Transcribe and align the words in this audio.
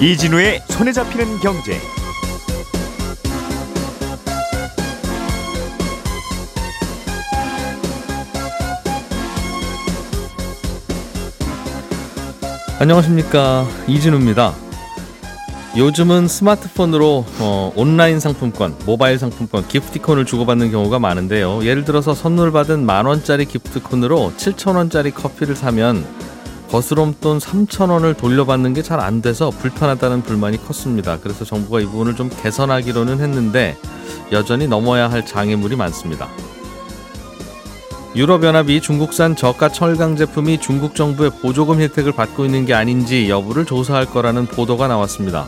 이진우의 0.00 0.62
손에 0.68 0.92
잡히는 0.92 1.38
경제. 1.40 1.76
안녕하십니까 12.78 13.66
이진우입니다. 13.88 14.54
요즘은 15.76 16.28
스마트폰으로 16.28 17.24
어, 17.40 17.72
온라인 17.74 18.20
상품권, 18.20 18.76
모바일 18.86 19.18
상품권, 19.18 19.66
기프티콘을 19.66 20.26
주고받는 20.26 20.70
경우가 20.70 21.00
많은데요. 21.00 21.64
예를 21.64 21.84
들어서 21.84 22.14
선물 22.14 22.52
받은 22.52 22.86
만 22.86 23.06
원짜리 23.06 23.46
기프티콘으로 23.46 24.32
7천 24.36 24.76
원짜리 24.76 25.10
커피를 25.10 25.56
사면 25.56 26.06
거스름 26.70 27.14
돈 27.20 27.38
3천 27.38 27.90
원을 27.90 28.14
돌려받는 28.14 28.74
게 28.74 28.82
잘 28.82 29.00
안 29.00 29.22
돼서 29.22 29.50
불편하다는 29.50 30.22
불만이 30.22 30.64
컸습니다. 30.66 31.18
그래서 31.20 31.44
정부가 31.44 31.80
이 31.80 31.84
부분을 31.86 32.14
좀 32.16 32.28
개선하기로는 32.42 33.20
했는데 33.20 33.76
여전히 34.32 34.66
넘어야 34.68 35.10
할 35.10 35.24
장애물이 35.24 35.76
많습니다. 35.76 36.28
유럽연합이 38.16 38.80
중국산 38.80 39.36
저가 39.36 39.68
철강 39.70 40.16
제품이 40.16 40.60
중국 40.60 40.94
정부의 40.94 41.30
보조금 41.42 41.80
혜택을 41.80 42.12
받고 42.12 42.44
있는 42.44 42.66
게 42.66 42.74
아닌지 42.74 43.28
여부를 43.30 43.64
조사할 43.64 44.06
거라는 44.06 44.46
보도가 44.46 44.88
나왔습니다. 44.88 45.46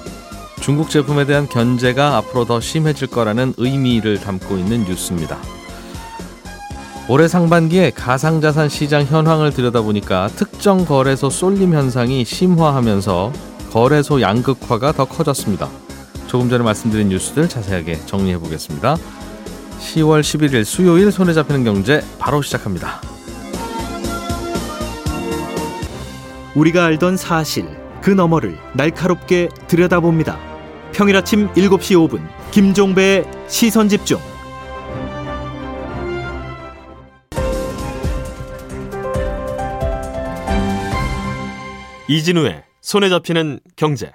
중국 0.61 0.91
제품에 0.91 1.25
대한 1.25 1.49
견제가 1.49 2.17
앞으로 2.19 2.45
더 2.45 2.61
심해질 2.61 3.09
거라는 3.09 3.55
의미를 3.57 4.21
담고 4.21 4.57
있는 4.57 4.85
뉴스입니다. 4.85 5.39
올해 7.13 7.27
상반기에 7.27 7.91
가상자산 7.91 8.69
시장 8.69 9.05
현황을 9.05 9.53
들여다보니까 9.53 10.29
특정 10.37 10.85
거래소 10.85 11.29
쏠림 11.29 11.75
현상이 11.75 12.25
심화하면서 12.25 13.33
거래소 13.73 14.21
양극화가 14.21 14.93
더 14.93 15.07
커졌습니다. 15.07 15.69
조금 16.29 16.49
전에 16.49 16.63
말씀드린 16.63 17.09
뉴스들 17.09 17.49
자세하게 17.49 18.07
정리해 18.07 18.39
보겠습니다. 18.39 18.95
10월 19.81 20.21
11일 20.21 20.65
수요일 20.65 21.11
손에 21.11 21.33
잡히는 21.33 21.65
경제 21.65 22.01
바로 22.21 22.43
시작합니다. 22.43 23.01
우리가 26.55 26.85
알던 26.85 27.17
사실 27.17 27.67
그 28.01 28.11
너머를 28.11 28.57
날카롭게 28.75 29.49
들여다봅니다. 29.67 30.39
평일 30.93 31.17
아침 31.17 31.49
7시 31.55 32.09
5분 32.09 32.21
김종배의 32.53 33.25
시선 33.49 33.89
집중. 33.89 34.30
이진우의 42.11 42.65
손에 42.81 43.09
잡히는 43.09 43.61
경제. 43.77 44.11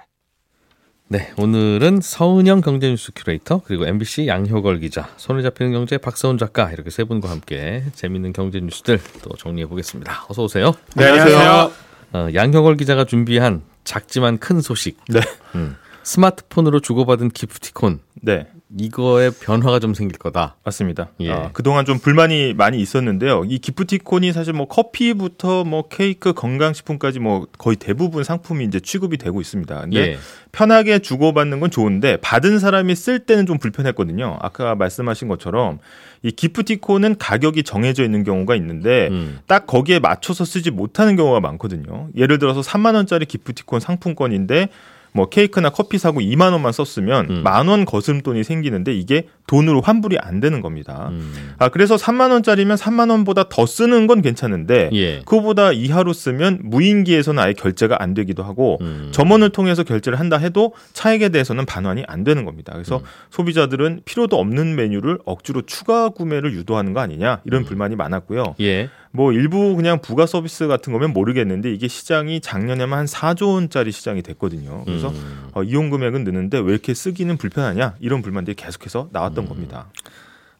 네, 1.08 1.32
오늘은 1.38 2.00
서은영 2.02 2.60
경제뉴스 2.60 3.12
큐레이터 3.16 3.62
그리고 3.64 3.86
MBC 3.86 4.26
양효걸 4.26 4.80
기자, 4.80 5.08
손에 5.16 5.40
잡히는 5.40 5.72
경제 5.72 5.96
박서훈 5.96 6.36
작가 6.36 6.70
이렇게 6.70 6.90
세 6.90 7.04
분과 7.04 7.30
함께 7.30 7.84
재밌는 7.94 8.34
경제 8.34 8.60
뉴스들 8.60 9.00
또 9.22 9.34
정리해 9.36 9.66
보겠습니다. 9.66 10.26
어서 10.28 10.42
오세요. 10.42 10.74
네, 10.94 11.06
안녕하세요. 11.06 11.72
어, 12.12 12.28
양효걸 12.34 12.76
기자가 12.76 13.06
준비한 13.06 13.62
작지만 13.84 14.36
큰 14.36 14.60
소식. 14.60 14.98
네. 15.08 15.20
음, 15.54 15.76
스마트폰으로 16.02 16.80
주고받은 16.80 17.30
기프티콘. 17.30 18.00
네. 18.20 18.46
이거에 18.76 19.30
변화가 19.30 19.78
좀 19.78 19.94
생길 19.94 20.18
거다. 20.18 20.56
맞습니다. 20.64 21.08
예. 21.20 21.30
아, 21.30 21.50
그동안 21.52 21.84
좀 21.84 22.00
불만이 22.00 22.54
많이 22.54 22.80
있었는데요. 22.80 23.44
이 23.46 23.58
기프티콘이 23.58 24.32
사실 24.32 24.54
뭐 24.54 24.66
커피부터 24.66 25.62
뭐 25.64 25.86
케이크, 25.88 26.32
건강식품까지 26.32 27.20
뭐 27.20 27.46
거의 27.58 27.76
대부분 27.76 28.24
상품이 28.24 28.64
이제 28.64 28.80
취급이 28.80 29.18
되고 29.18 29.40
있습니다. 29.40 29.80
근데 29.82 29.98
예. 29.98 30.18
편하게 30.50 30.98
주고받는 30.98 31.60
건 31.60 31.70
좋은데 31.70 32.16
받은 32.16 32.58
사람이 32.58 32.96
쓸 32.96 33.20
때는 33.20 33.46
좀 33.46 33.58
불편했거든요. 33.58 34.38
아까 34.40 34.74
말씀하신 34.74 35.28
것처럼 35.28 35.78
이 36.22 36.32
기프티콘은 36.32 37.18
가격이 37.18 37.62
정해져 37.62 38.02
있는 38.02 38.24
경우가 38.24 38.56
있는데 38.56 39.08
음. 39.12 39.38
딱 39.46 39.66
거기에 39.66 40.00
맞춰서 40.00 40.44
쓰지 40.44 40.72
못하는 40.72 41.14
경우가 41.14 41.38
많거든요. 41.38 42.08
예를 42.16 42.38
들어서 42.40 42.62
3만 42.62 42.96
원짜리 42.96 43.26
기프티콘 43.26 43.78
상품권인데 43.78 44.70
뭐 45.16 45.30
케이크나 45.30 45.70
커피 45.70 45.96
사고 45.96 46.20
2만 46.20 46.52
원만 46.52 46.72
썼으면 46.72 47.30
음. 47.30 47.42
만원 47.42 47.86
거스름돈이 47.86 48.44
생기는데 48.44 48.92
이게 48.94 49.26
돈으로 49.46 49.80
환불이 49.80 50.18
안 50.20 50.40
되는 50.40 50.60
겁니다. 50.60 51.08
음. 51.10 51.54
아 51.58 51.70
그래서 51.70 51.96
3만 51.96 52.30
원짜리면 52.32 52.76
3만 52.76 53.10
원보다 53.10 53.48
더 53.48 53.64
쓰는 53.64 54.06
건 54.06 54.20
괜찮은데 54.20 54.90
예. 54.92 55.20
그거보다 55.20 55.72
이하로 55.72 56.12
쓰면 56.12 56.60
무인기에서는 56.64 57.42
아예 57.42 57.54
결제가 57.54 58.02
안 58.02 58.12
되기도 58.12 58.42
하고 58.42 58.76
음. 58.82 59.08
점원을 59.12 59.50
통해서 59.50 59.84
결제를 59.84 60.20
한다 60.20 60.36
해도 60.36 60.74
차액에 60.92 61.30
대해서는 61.30 61.64
반환이 61.64 62.04
안 62.06 62.22
되는 62.22 62.44
겁니다. 62.44 62.74
음. 62.74 62.82
그래서 62.82 63.00
소비자들은 63.30 64.02
필요도 64.04 64.38
없는 64.38 64.76
메뉴를 64.76 65.18
억지로 65.24 65.62
추가 65.62 66.10
구매를 66.10 66.52
유도하는 66.52 66.92
거 66.92 67.00
아니냐 67.00 67.40
이런 67.44 67.62
음. 67.62 67.64
불만이 67.64 67.96
많았고요. 67.96 68.56
예. 68.60 68.90
뭐 69.16 69.32
일부 69.32 69.74
그냥 69.74 70.00
부가 70.00 70.26
서비스 70.26 70.66
같은 70.68 70.92
거면 70.92 71.12
모르겠는데 71.12 71.72
이게 71.72 71.88
시장이 71.88 72.40
작년에만 72.40 72.98
한 73.00 73.06
4조 73.06 73.54
원짜리 73.54 73.90
시장이 73.90 74.22
됐거든요. 74.22 74.84
그래서 74.84 75.08
음. 75.08 75.48
어, 75.54 75.62
이용 75.62 75.90
금액은 75.90 76.22
느는데 76.22 76.58
왜 76.58 76.72
이렇게 76.72 76.92
쓰기는 76.92 77.34
불편하냐 77.36 77.96
이런 77.98 78.20
불만들이 78.20 78.54
계속해서 78.54 79.08
나왔던 79.12 79.44
음. 79.44 79.48
겁니다. 79.48 79.86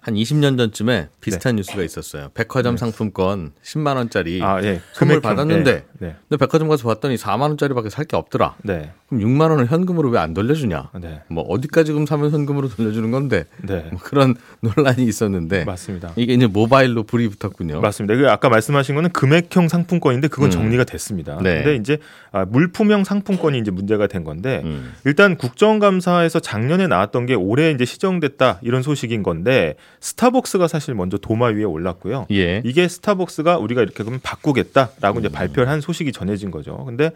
한 0.06 0.14
20년 0.14 0.56
전쯤에 0.56 1.08
비슷한 1.20 1.56
뉴스가 1.56 1.82
있었어요. 1.82 2.28
백화점 2.32 2.76
상품권 2.76 3.50
10만 3.64 3.96
원짜리 3.96 4.38
네. 4.38 4.44
아 4.44 4.62
예, 4.62 4.80
선물. 4.92 5.20
받았는데 5.20 5.64
네, 5.74 5.84
네. 5.98 6.14
근데 6.28 6.36
백화점 6.38 6.68
가서 6.68 6.86
봤더니 6.86 7.16
4만 7.16 7.40
원짜리밖에 7.40 7.90
살 7.90 8.06
게 8.06 8.16
없더라. 8.16 8.54
네. 8.62 8.92
그럼 9.08 9.22
6만 9.22 9.50
원을 9.50 9.66
현금으로 9.66 10.10
왜 10.10 10.18
안 10.20 10.32
돌려주냐? 10.32 10.90
네. 11.00 11.22
뭐 11.28 11.42
어디까지 11.44 11.92
금 11.92 12.06
사면 12.06 12.30
현금으로 12.30 12.68
돌려주는 12.68 13.10
건데 13.10 13.44
네. 13.62 13.86
뭐 13.90 13.98
그런 14.00 14.36
논란이 14.62 15.04
있었는데 15.04 15.64
맞습니다. 15.64 16.12
이게 16.14 16.34
이제 16.34 16.46
모바일로 16.46 17.02
불이 17.02 17.28
붙었군요. 17.28 17.80
맞습니다. 17.80 18.14
그 18.16 18.30
아까 18.30 18.48
말씀하신 18.48 18.94
거는 18.94 19.10
금액형 19.10 19.66
상품권인데 19.68 20.28
그건 20.28 20.48
음. 20.48 20.50
정리가 20.52 20.84
됐습니다. 20.84 21.38
네. 21.42 21.56
근데 21.64 21.74
이제 21.76 21.98
아, 22.30 22.44
물품형 22.44 23.02
상품권이 23.02 23.58
이제 23.58 23.72
문제가 23.72 24.06
된 24.06 24.22
건데 24.22 24.62
음. 24.64 24.92
일단 25.04 25.36
국정감사에서 25.36 26.38
작년에 26.40 26.86
나왔던 26.86 27.26
게 27.26 27.34
올해 27.34 27.72
이제 27.72 27.84
시정됐다 27.84 28.60
이런 28.62 28.82
소식인 28.82 29.22
건데 29.24 29.74
스타벅스가 30.00 30.68
사실 30.68 30.94
먼저 30.94 31.18
도마 31.18 31.46
위에 31.48 31.64
올랐고요. 31.64 32.26
예. 32.32 32.62
이게 32.64 32.86
스타벅스가 32.88 33.58
우리가 33.58 33.82
이렇게 33.82 34.02
그러면 34.02 34.20
바꾸겠다라고 34.22 35.18
음. 35.18 35.20
이제 35.20 35.28
발표를 35.28 35.68
한 35.68 35.80
소식이 35.80 36.12
전해진 36.12 36.50
거죠. 36.50 36.84
근데 36.84 37.10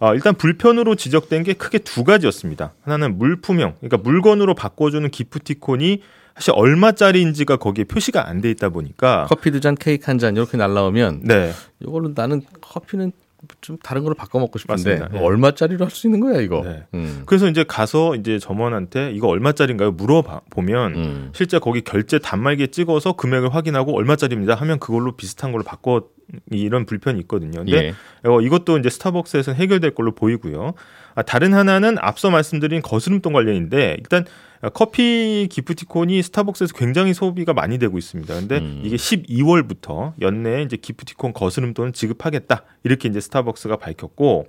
어, 0.00 0.14
일단 0.14 0.34
불편으로 0.34 0.94
지적된 0.94 1.42
게 1.42 1.54
크게 1.54 1.78
두 1.78 2.04
가지였습니다. 2.04 2.72
하나는 2.82 3.18
물품형, 3.18 3.74
그러니까 3.80 3.96
물건으로 3.96 4.54
바꿔주는 4.54 5.08
기프티콘이 5.10 6.02
사실 6.36 6.52
얼마짜리인지가 6.54 7.56
거기에 7.56 7.82
표시가 7.84 8.28
안 8.28 8.40
돼 8.40 8.48
있다 8.50 8.68
보니까 8.68 9.26
커피 9.28 9.50
두 9.50 9.60
잔, 9.60 9.74
케이크 9.74 10.06
한 10.06 10.18
잔 10.20 10.36
이렇게 10.36 10.56
날라오면 10.56 11.22
네 11.24 11.52
이걸로 11.80 12.12
나는 12.14 12.42
커피는 12.60 13.10
좀 13.60 13.76
다른 13.82 14.02
걸로 14.02 14.14
바꿔 14.14 14.38
먹고 14.40 14.58
싶은데. 14.58 15.00
예. 15.14 15.18
얼마짜리로 15.18 15.84
할 15.84 15.90
수 15.90 16.06
있는 16.06 16.20
거야 16.20 16.40
이거. 16.40 16.62
네. 16.64 16.84
음. 16.94 17.22
그래서 17.26 17.48
이제 17.48 17.64
가서 17.66 18.14
이제 18.16 18.38
점원한테 18.38 19.12
이거 19.12 19.28
얼마짜리인가요? 19.28 19.92
물어보면 19.92 20.94
음. 20.94 21.30
실제 21.34 21.58
거기 21.58 21.80
결제 21.82 22.18
단말기에 22.18 22.68
찍어서 22.68 23.12
금액을 23.14 23.54
확인하고 23.54 23.96
얼마짜리입니다 23.96 24.54
하면 24.56 24.78
그걸로 24.78 25.16
비슷한 25.16 25.52
걸로 25.52 25.62
바꿔 25.64 26.08
이런 26.50 26.84
불편이 26.84 27.18
있거든요. 27.20 27.60
근데 27.60 27.94
예. 28.24 28.28
어, 28.28 28.40
이것도 28.40 28.78
이제 28.78 28.90
스타벅스에서는 28.90 29.58
해결될 29.58 29.94
걸로 29.94 30.14
보이고요. 30.14 30.74
아, 31.18 31.22
다른 31.22 31.52
하나는 31.52 31.96
앞서 31.98 32.30
말씀드린 32.30 32.80
거스름돈 32.80 33.32
관련인데 33.32 33.96
일단 33.98 34.24
커피 34.72 35.48
기프티콘이 35.50 36.22
스타벅스에서 36.22 36.74
굉장히 36.74 37.12
소비가 37.12 37.52
많이 37.52 37.78
되고 37.78 37.98
있습니다. 37.98 38.32
근데 38.32 38.58
음. 38.58 38.82
이게 38.84 38.94
12월부터 38.94 40.12
연내에 40.20 40.62
이제 40.62 40.76
기프티콘 40.76 41.32
거스름돈을 41.32 41.90
지급하겠다 41.90 42.62
이렇게 42.84 43.08
이제 43.08 43.20
스타벅스가 43.20 43.78
밝혔고 43.78 44.46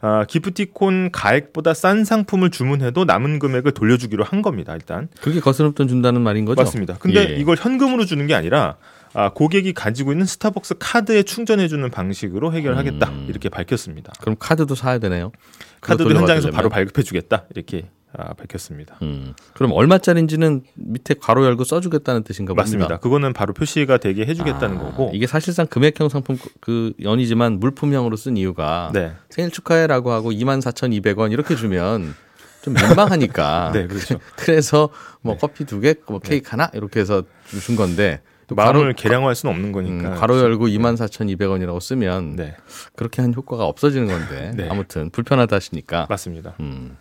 아, 0.00 0.24
기프티콘 0.24 1.10
가액보다 1.12 1.72
싼 1.72 2.04
상품을 2.04 2.50
주문해도 2.50 3.04
남은 3.04 3.38
금액을 3.38 3.70
돌려주기로 3.70 4.24
한 4.24 4.42
겁니다. 4.42 4.74
일단 4.74 5.06
그게 5.20 5.38
거스름돈 5.38 5.86
준다는 5.86 6.20
말인 6.20 6.46
거죠? 6.46 6.62
맞습니다. 6.62 6.96
근데 6.98 7.30
예. 7.30 7.36
이걸 7.36 7.56
현금으로 7.56 8.04
주는 8.06 8.26
게 8.26 8.34
아니라 8.34 8.76
아, 9.14 9.30
고객이 9.30 9.72
가지고 9.72 10.12
있는 10.12 10.26
스타벅스 10.26 10.74
카드에 10.78 11.22
충전해주는 11.22 11.90
방식으로 11.90 12.52
해결하겠다 12.52 13.08
음. 13.08 13.26
이렇게 13.28 13.48
밝혔습니다. 13.48 14.12
그럼 14.20 14.36
카드도 14.38 14.74
사야 14.74 14.98
되네요. 14.98 15.32
카드도 15.80 16.14
현장에서. 16.14 16.50
바로 16.50 16.68
발급해주겠다 16.68 17.46
이렇게 17.54 17.88
아, 18.16 18.32
밝혔습니다. 18.34 18.98
음. 19.02 19.34
그럼 19.54 19.72
얼마짜리인지는 19.72 20.62
밑에 20.74 21.14
괄호 21.14 21.44
열고 21.44 21.64
써주겠다는 21.64 22.24
뜻인가 22.24 22.54
봅니다. 22.54 22.62
맞습니다. 22.62 22.98
그거는 22.98 23.32
바로 23.32 23.52
표시가 23.52 23.98
되게 23.98 24.24
해주겠다는 24.24 24.78
아, 24.78 24.80
거고. 24.80 25.10
이게 25.12 25.26
사실상 25.26 25.66
금액형 25.66 26.08
상품 26.08 26.38
그 26.60 26.94
연이지만 27.02 27.60
물품형으로 27.60 28.16
쓴 28.16 28.36
이유가 28.36 28.90
네, 28.94 29.12
생일 29.28 29.50
축하해라고 29.50 30.10
하고 30.10 30.32
24,200원 30.32 31.32
이렇게 31.32 31.54
주면 31.54 32.14
좀 32.62 32.74
민망하니까. 32.74 33.72
네, 33.74 33.86
그렇죠. 33.86 34.18
그래서 34.36 34.88
뭐 35.20 35.36
커피 35.36 35.64
두 35.64 35.80
개, 35.80 35.94
뭐 36.06 36.18
케이크 36.18 36.48
하나 36.50 36.70
이렇게 36.72 37.00
해서 37.00 37.22
준 37.60 37.76
건데 37.76 38.20
마음을 38.54 38.92
개량할 38.94 39.34
수는 39.34 39.54
없는 39.54 39.72
거니까. 39.72 40.10
음, 40.10 40.14
괄호 40.14 40.38
열고 40.40 40.68
24,200원이라고 40.68 41.80
쓰면 41.80 42.36
네, 42.36 42.56
그렇게 42.96 43.22
한 43.22 43.34
효과가 43.34 43.64
없어지는 43.64 44.06
건데 44.08 44.52
네. 44.56 44.68
아무튼 44.70 45.10
불편하다 45.10 45.56
하시니까 45.56 46.06
맞습니다. 46.08 46.54
음. 46.60 46.96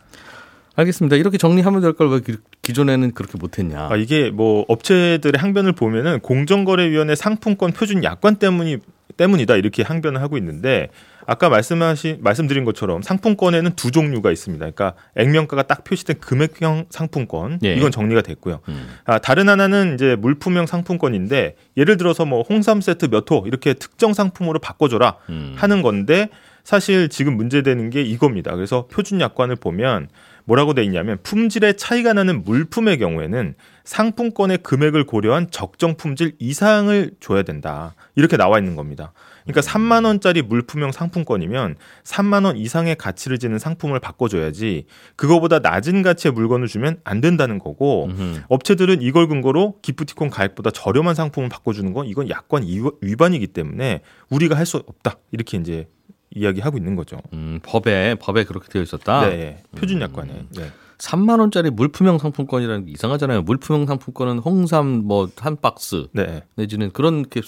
알겠습니다. 0.76 1.16
이렇게 1.16 1.38
정리하면 1.40 1.82
될 1.82 1.94
걸 1.94 2.10
왜 2.10 2.20
기존에는 2.62 3.14
그렇게 3.14 3.38
못했냐? 3.40 3.88
아, 3.90 3.96
이게 3.96 4.30
뭐 4.30 4.64
업체들의 4.68 5.40
항변을 5.40 5.72
보면은 5.72 6.20
공정거래위원회 6.20 7.16
상품권 7.16 7.72
표준 7.72 8.04
약관 8.04 8.36
때문이 8.36 8.78
때문이다 9.16 9.56
이렇게 9.56 9.82
항변을 9.84 10.22
하고 10.22 10.38
있는데 10.38 10.90
아까 11.28 11.50
말씀하신 11.50 12.20
말씀드린 12.22 12.64
것처럼 12.64 13.02
상품권에는 13.02 13.72
두 13.76 13.92
종류가 13.92 14.32
있습니다. 14.32 14.64
그러니까 14.64 14.94
액면가가 15.18 15.64
딱 15.64 15.84
표시된 15.84 16.20
금액형 16.20 16.86
상품권 16.90 17.60
예. 17.66 17.76
이건 17.76 17.92
정리가 17.92 18.22
됐고요. 18.22 18.62
음. 18.70 18.88
아, 19.06 19.20
다른 19.20 19.50
하나는 19.50 19.94
이제 19.94 20.16
물품형 20.16 20.66
상품권인데 20.66 21.56
예를 21.76 21.98
들어서 21.98 22.26
뭐 22.26 22.42
홍삼 22.42 22.82
세트 22.82 23.08
몇 23.12 23.30
호 23.30 23.44
이렇게 23.46 23.74
특정 23.74 24.14
상품으로 24.14 24.60
바꿔줘라 24.60 25.18
음. 25.30 25.54
하는 25.58 25.82
건데 25.82 26.30
사실 26.64 27.10
지금 27.10 27.36
문제되는 27.36 27.90
게 27.90 28.02
이겁니다. 28.02 28.56
그래서 28.56 28.88
표준 28.88 29.20
약관을 29.20 29.58
보면 29.58 30.08
뭐라고 30.46 30.74
돼 30.74 30.84
있냐면 30.86 31.18
품질의 31.24 31.76
차이가 31.76 32.14
나는 32.14 32.44
물품의 32.46 33.00
경우에는 33.00 33.54
상품권의 33.88 34.57
금액을 34.63 35.06
고려한 35.06 35.48
적정 35.50 35.95
품질 35.95 36.34
이상을 36.39 37.12
줘야 37.22 37.44
된다. 37.44 37.95
이렇게 38.16 38.36
나와 38.36 38.60
있는 38.60 38.75
겁니다. 38.75 39.13
그러니까 39.45 39.62
3만 39.62 40.06
원짜리 40.06 40.42
물품형 40.42 40.92
상품권이면 40.92 41.75
3만 42.04 42.44
원 42.44 42.57
이상의 42.57 42.98
가치를 42.98 43.39
지는 43.39 43.60
상품을 43.60 44.01
바꿔줘야지 44.01 44.88
그거보다 45.16 45.60
낮은 45.60 46.01
가치의 46.01 46.34
물건을 46.34 46.68
주면 46.68 47.00
안 47.06 47.22
된다는 47.22 47.60
거고 47.60 48.07
음흠. 48.07 48.42
업체들은 48.50 49.01
이걸 49.01 49.28
근거로 49.30 49.75
기프티콘 49.81 50.31
가액보다 50.31 50.72
저렴한 50.72 51.16
상품을 51.16 51.48
바꿔주는 51.48 51.94
건 51.94 52.07
이건 52.07 52.30
약관 52.30 52.63
위- 52.63 52.81
위반이기 53.01 53.48
때문에 53.48 54.01
우리가 54.30 54.57
할 54.57 54.66
수 54.68 54.83
없다 54.86 55.16
이렇게 55.31 55.57
이제 55.57 55.88
이야기하고 56.36 56.78
있는 56.78 56.98
거죠. 56.98 57.16
음, 57.31 57.62
법에 57.63 58.16
법에 58.16 58.44
그렇게 58.44 58.68
되어 58.68 58.81
있었다. 58.81 59.30
네, 59.30 59.63
예. 59.74 59.80
표준 59.80 60.01
약관에. 60.01 60.44
네. 60.57 60.72
3만 60.98 61.40
원짜리 61.40 61.70
물품형 61.70 62.18
상품권이라는 62.18 62.86
게 62.86 62.92
이상하잖아요. 62.92 63.44
물품형 63.44 63.86
상품권은 63.86 64.40
홍삼 64.40 65.04
뭐 65.06 65.30
한 65.40 65.56
박스 65.62 66.08
네. 66.14 66.42
내지는 66.56 66.92
그런 66.92 67.24
게그 67.30 67.48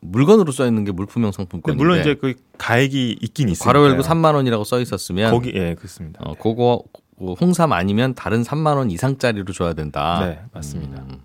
물건으로 0.00 0.50
써 0.52 0.66
있는 0.66 0.84
게 0.84 0.92
물품형 0.92 1.32
상품권인데 1.32 1.82
물론 1.82 2.00
이제 2.00 2.14
그 2.14 2.34
가액이 2.58 3.18
있긴 3.22 3.48
있어요. 3.48 3.72
괄호 3.72 3.86
열고 3.86 4.02
3만 4.02 4.34
원이라고 4.34 4.64
써 4.64 4.80
있었으면 4.80 5.30
거기 5.32 5.52
예 5.54 5.74
그렇습니다. 5.74 6.20
어, 6.24 6.34
그거 6.34 6.82
그 7.18 7.32
홍삼 7.34 7.72
아니면 7.72 8.14
다른 8.14 8.42
3만 8.42 8.76
원 8.76 8.90
이상짜리로 8.90 9.52
줘야 9.52 9.72
된다. 9.74 10.24
네 10.26 10.40
맞습니다. 10.52 11.02
음. 11.02 11.20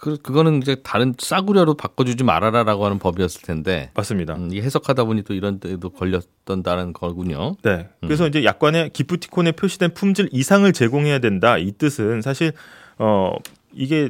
그 0.00 0.16
그거는 0.16 0.62
이제 0.62 0.76
다른 0.82 1.14
싸구려로 1.16 1.74
바꿔주지 1.74 2.24
말아라라고 2.24 2.86
하는 2.86 2.98
법이었을 2.98 3.42
텐데 3.42 3.90
맞습니다. 3.94 4.34
음, 4.34 4.48
이게 4.50 4.62
해석하다 4.62 5.04
보니 5.04 5.22
또 5.22 5.34
이런 5.34 5.60
데도 5.60 5.90
걸렸던다는 5.90 6.94
거군요. 6.94 7.56
네. 7.62 7.88
음. 8.02 8.06
그래서 8.06 8.26
이제 8.26 8.42
약관에 8.44 8.88
기프티콘에 8.88 9.52
표시된 9.52 9.92
품질 9.92 10.28
이상을 10.32 10.72
제공해야 10.72 11.18
된다. 11.18 11.58
이 11.58 11.72
뜻은 11.72 12.22
사실 12.22 12.52
어 12.98 13.34
이게 13.74 14.08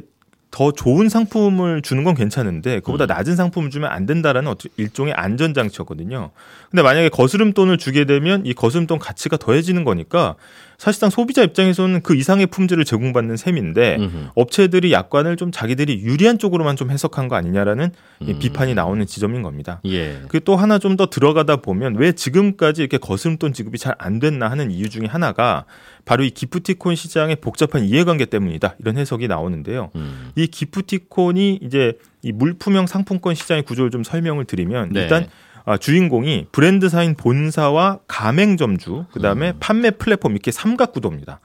더 0.49 0.71
좋은 0.71 1.09
상품을 1.09 1.81
주는 1.81 2.03
건 2.03 2.15
괜찮은데 2.15 2.79
그보다 2.79 3.05
음. 3.05 3.07
낮은 3.07 3.35
상품을 3.35 3.69
주면 3.69 3.89
안 3.89 4.05
된다라는 4.05 4.53
일종의 4.77 5.13
안전 5.13 5.53
장치였거든요. 5.53 6.31
근데 6.69 6.83
만약에 6.83 7.09
거스름 7.09 7.53
돈을 7.53 7.77
주게 7.77 8.05
되면 8.05 8.45
이 8.45 8.53
거스름 8.53 8.87
돈 8.87 8.97
가치가 8.97 9.35
더해지는 9.35 9.83
거니까 9.83 10.35
사실상 10.81 11.11
소비자 11.11 11.43
입장에서는 11.43 12.01
그 12.01 12.15
이상의 12.15 12.47
품질을 12.47 12.85
제공받는 12.85 13.37
셈인데 13.37 13.97
음흠. 13.99 14.17
업체들이 14.33 14.91
약관을 14.91 15.37
좀 15.37 15.51
자기들이 15.51 16.01
유리한 16.01 16.39
쪽으로만 16.39 16.75
좀 16.75 16.89
해석한 16.89 17.27
거 17.27 17.35
아니냐라는 17.35 17.91
이 18.21 18.31
음. 18.31 18.39
비판이 18.39 18.73
나오는 18.73 19.05
지점인 19.05 19.43
겁니다. 19.43 19.79
예. 19.85 20.23
그또 20.27 20.55
하나 20.55 20.79
좀 20.79 20.97
더 20.97 21.05
들어가다 21.05 21.57
보면 21.57 21.97
왜 21.97 22.13
지금까지 22.13 22.81
이렇게 22.81 22.97
거스름돈 22.97 23.53
지급이 23.53 23.77
잘 23.77 23.93
안 23.99 24.17
됐나 24.19 24.49
하는 24.49 24.71
이유 24.71 24.89
중에 24.89 25.05
하나가 25.05 25.65
바로 26.03 26.23
이 26.23 26.31
기프티콘 26.31 26.95
시장의 26.95 27.35
복잡한 27.35 27.83
이해관계 27.85 28.25
때문이다 28.25 28.75
이런 28.79 28.97
해석이 28.97 29.27
나오는데요. 29.27 29.91
음. 29.95 30.31
이 30.35 30.47
기프티콘이 30.47 31.59
이제 31.61 31.93
이 32.23 32.31
물품형 32.31 32.87
상품권 32.87 33.35
시장의 33.35 33.63
구조를 33.63 33.91
좀 33.91 34.03
설명을 34.03 34.45
드리면 34.45 34.89
네. 34.93 35.01
일단 35.03 35.27
아, 35.65 35.77
주인공이 35.77 36.47
브랜드사인 36.51 37.15
본사와 37.15 37.99
가맹점주 38.07 39.05
그다음에 39.11 39.51
음. 39.51 39.57
판매 39.59 39.91
플랫폼 39.91 40.33
이렇게 40.33 40.51
삼각 40.51 40.91
구도입니다. 40.93 41.39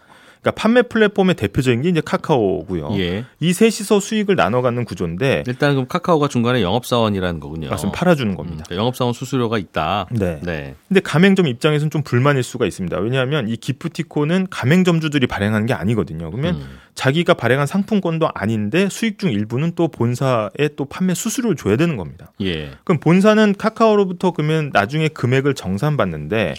그러니까 0.46 0.52
판매 0.52 0.82
플랫폼의 0.82 1.34
대표적인 1.34 1.82
게 1.82 1.88
이제 1.88 2.00
카카오고요. 2.04 2.90
예. 2.98 3.24
이 3.40 3.52
셋이서 3.52 3.98
수익을 3.98 4.36
나눠 4.36 4.62
갖는 4.62 4.84
구조인데 4.84 5.42
일단 5.48 5.72
그럼 5.72 5.86
카카오가 5.88 6.28
중간에 6.28 6.62
영업 6.62 6.86
사원이라는 6.86 7.40
거군요. 7.40 7.68
말씀 7.68 7.90
팔아 7.90 8.14
주는 8.14 8.32
음, 8.32 8.36
겁니다. 8.36 8.62
그러니까 8.64 8.80
영업 8.80 8.94
사원 8.94 9.12
수수료가 9.12 9.58
있다. 9.58 10.06
네. 10.12 10.38
네. 10.44 10.76
근데 10.86 11.00
가맹점 11.00 11.48
입장에서는 11.48 11.90
좀 11.90 12.02
불만일 12.02 12.44
수가 12.44 12.64
있습니다. 12.64 12.96
왜냐하면 12.98 13.48
이 13.48 13.56
기프티콘은 13.56 14.46
가맹점주들이 14.50 15.26
발행하는 15.26 15.66
게 15.66 15.74
아니거든요. 15.74 16.30
그러면 16.30 16.54
음. 16.56 16.78
자기가 16.94 17.34
발행한 17.34 17.66
상품권도 17.66 18.30
아닌데 18.32 18.88
수익 18.88 19.18
중 19.18 19.32
일부는 19.32 19.72
또 19.74 19.88
본사에 19.88 20.68
또 20.76 20.84
판매 20.84 21.14
수수료를 21.14 21.56
줘야 21.56 21.76
되는 21.76 21.96
겁니다. 21.96 22.30
예. 22.40 22.70
그럼 22.84 23.00
본사는 23.00 23.54
카카오로부터 23.58 24.30
그러면 24.30 24.70
나중에 24.72 25.08
금액을 25.08 25.54
정산받는데 25.54 26.54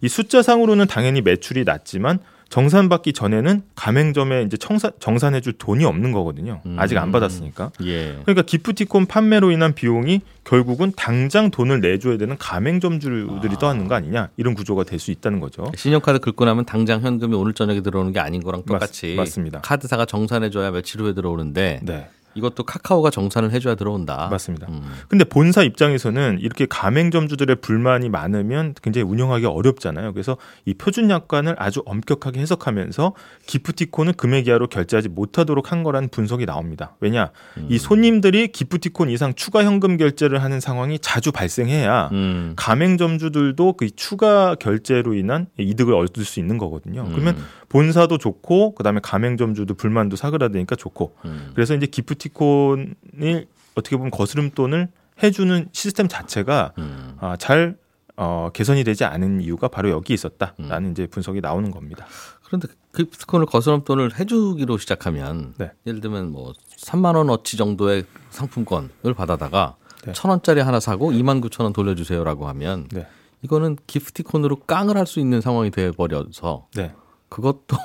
이 0.00 0.08
숫자상으로는 0.08 0.86
당연히 0.86 1.20
매출이 1.22 1.64
낮지만 1.64 2.20
정산 2.52 2.90
받기 2.90 3.14
전에는 3.14 3.62
가맹점에 3.74 4.42
이제 4.42 4.58
청사, 4.58 4.90
정산해줄 5.00 5.54
돈이 5.54 5.86
없는 5.86 6.12
거거든요. 6.12 6.60
아직 6.76 6.98
안 6.98 7.08
음. 7.08 7.12
받았으니까. 7.12 7.70
예. 7.84 8.18
그러니까 8.24 8.42
기프티콘 8.42 9.06
판매로 9.06 9.50
인한 9.52 9.72
비용이 9.74 10.20
결국은 10.44 10.92
당장 10.94 11.50
돈을 11.50 11.80
내줘야 11.80 12.18
되는 12.18 12.36
가맹점주들이 12.36 13.56
떠안는 13.58 13.88
거 13.88 13.94
아니냐 13.94 14.28
이런 14.36 14.52
구조가 14.52 14.84
될 14.84 14.98
수 15.00 15.10
있다는 15.12 15.40
거죠. 15.40 15.64
신용카드 15.74 16.18
긁고 16.18 16.44
나면 16.44 16.66
당장 16.66 17.00
현금이 17.00 17.34
오늘 17.34 17.54
저녁에 17.54 17.80
들어오는 17.80 18.12
게 18.12 18.20
아닌 18.20 18.42
거랑 18.42 18.64
똑같이 18.66 19.14
맞- 19.16 19.22
맞습니다. 19.22 19.62
카드사가 19.62 20.04
정산해줘야 20.04 20.72
며칠 20.72 21.00
후에 21.00 21.14
들어오는데 21.14 21.80
네, 21.82 22.08
이것도 22.34 22.64
카카오가 22.64 23.10
정산을 23.10 23.52
해줘야 23.52 23.74
들어온다. 23.74 24.28
맞습니다. 24.30 24.66
음. 24.68 24.82
근데 25.08 25.24
본사 25.24 25.62
입장에서는 25.62 26.38
이렇게 26.40 26.66
가맹점주들의 26.66 27.56
불만이 27.56 28.08
많으면 28.08 28.74
굉장히 28.82 29.06
운영하기 29.08 29.46
어렵잖아요. 29.46 30.12
그래서 30.12 30.36
이 30.64 30.74
표준 30.74 31.10
약관을 31.10 31.56
아주 31.58 31.82
엄격하게 31.86 32.40
해석하면서 32.40 33.14
기프티콘을 33.46 34.14
금액 34.14 34.48
이하로 34.48 34.68
결제하지 34.68 35.08
못하도록 35.08 35.70
한 35.72 35.82
거라는 35.82 36.08
분석이 36.08 36.46
나옵니다. 36.46 36.96
왜냐, 37.00 37.30
음. 37.58 37.66
이 37.68 37.78
손님들이 37.78 38.48
기프티콘 38.48 39.10
이상 39.10 39.34
추가 39.34 39.64
현금 39.64 39.96
결제를 39.96 40.42
하는 40.42 40.60
상황이 40.60 40.98
자주 40.98 41.32
발생해야 41.32 42.10
음. 42.12 42.52
가맹점주들도 42.56 43.74
그 43.74 43.90
추가 43.94 44.54
결제로 44.54 45.14
인한 45.14 45.46
이득을 45.58 45.94
얻을 45.94 46.24
수 46.24 46.40
있는 46.40 46.58
거거든요. 46.58 47.04
그러면 47.10 47.36
음. 47.36 47.44
본사도 47.72 48.18
좋고 48.18 48.74
그다음에 48.74 49.00
가맹점주도 49.02 49.74
불만도 49.74 50.16
사그라드니까 50.16 50.76
좋고 50.76 51.16
음. 51.24 51.52
그래서 51.54 51.74
이제 51.74 51.86
기프티콘을 51.86 53.46
어떻게 53.74 53.96
보면 53.96 54.10
거스름돈을 54.10 54.88
해주는 55.22 55.68
시스템 55.72 56.06
자체가 56.06 56.72
음. 56.76 57.16
아, 57.20 57.36
잘 57.38 57.76
어, 58.16 58.50
개선이 58.52 58.84
되지 58.84 59.04
않은 59.04 59.40
이유가 59.40 59.68
바로 59.68 59.88
여기 59.88 60.12
있었다라는 60.12 60.88
음. 60.88 60.90
이제 60.92 61.06
분석이 61.06 61.40
나오는 61.40 61.70
겁니다. 61.70 62.06
그런데 62.44 62.68
기프티콘을 62.94 63.46
거스름돈을 63.46 64.18
해주기로 64.18 64.76
시작하면 64.76 65.54
네. 65.56 65.70
예를 65.86 66.00
들면 66.02 66.30
뭐 66.30 66.52
3만 66.76 67.16
원 67.16 67.30
어치 67.30 67.56
정도의 67.56 68.04
상품권을 68.28 69.14
받아다가 69.16 69.76
네. 70.04 70.12
천 70.12 70.30
원짜리 70.30 70.60
하나 70.60 70.78
사고 70.78 71.10
2만 71.10 71.42
9천 71.42 71.62
원 71.62 71.72
돌려주세요라고 71.72 72.46
하면 72.48 72.88
네. 72.90 73.06
이거는 73.40 73.78
기프티콘으로 73.86 74.56
깡을 74.66 74.98
할 74.98 75.06
수 75.06 75.18
있는 75.20 75.40
상황이 75.40 75.70
돼버려서 75.70 76.66
네. 76.74 76.94
그것도 77.32 77.76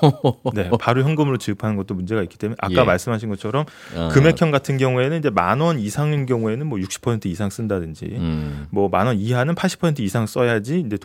네. 0.53 0.69
바로 0.79 1.03
현금으로 1.03 1.37
지급하는 1.37 1.77
것도 1.77 1.93
문제가 1.93 2.21
있기 2.23 2.37
때문에 2.37 2.57
아까 2.59 2.81
예. 2.81 2.83
말씀하신 2.83 3.29
것처럼 3.29 3.63
어, 3.95 4.09
금액형 4.11 4.51
같은 4.51 4.77
경우에는 4.77 5.17
이제 5.19 5.29
만 5.29 5.61
원 5.61 5.79
이상인 5.79 6.25
경우에는 6.25 6.67
뭐 6.67 6.77
60% 6.79 7.25
이상 7.27 7.49
쓴다든지 7.49 8.05
음, 8.17 8.67
뭐만 8.71 9.07
원 9.07 9.17
이하는 9.17 9.55
80% 9.55 10.01
이상 10.01 10.27
써야지 10.27 10.83
이제 10.85 10.97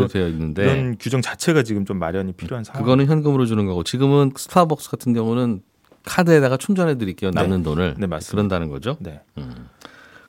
이런- 0.00 0.08
되어 0.08 0.28
있는데 0.28 0.62
이런 0.62 0.96
규정 1.00 1.22
자체가 1.22 1.62
지금 1.62 1.84
좀 1.86 1.98
마련이 1.98 2.32
필요한 2.34 2.64
상황. 2.64 2.82
그거는 2.82 3.06
현금으로 3.06 3.46
주는 3.46 3.64
거고 3.66 3.82
지금은 3.82 4.32
스타벅스 4.36 4.90
같은 4.90 5.12
경우는 5.14 5.62
카드에다가 6.04 6.56
충전해 6.56 6.98
드릴게요 6.98 7.30
남는 7.34 7.62
돈을 7.62 7.94
네, 7.98 8.06
맞습니다. 8.06 8.30
그런다는 8.36 8.68
거죠. 8.68 8.96
네. 9.00 9.20
음. 9.38 9.68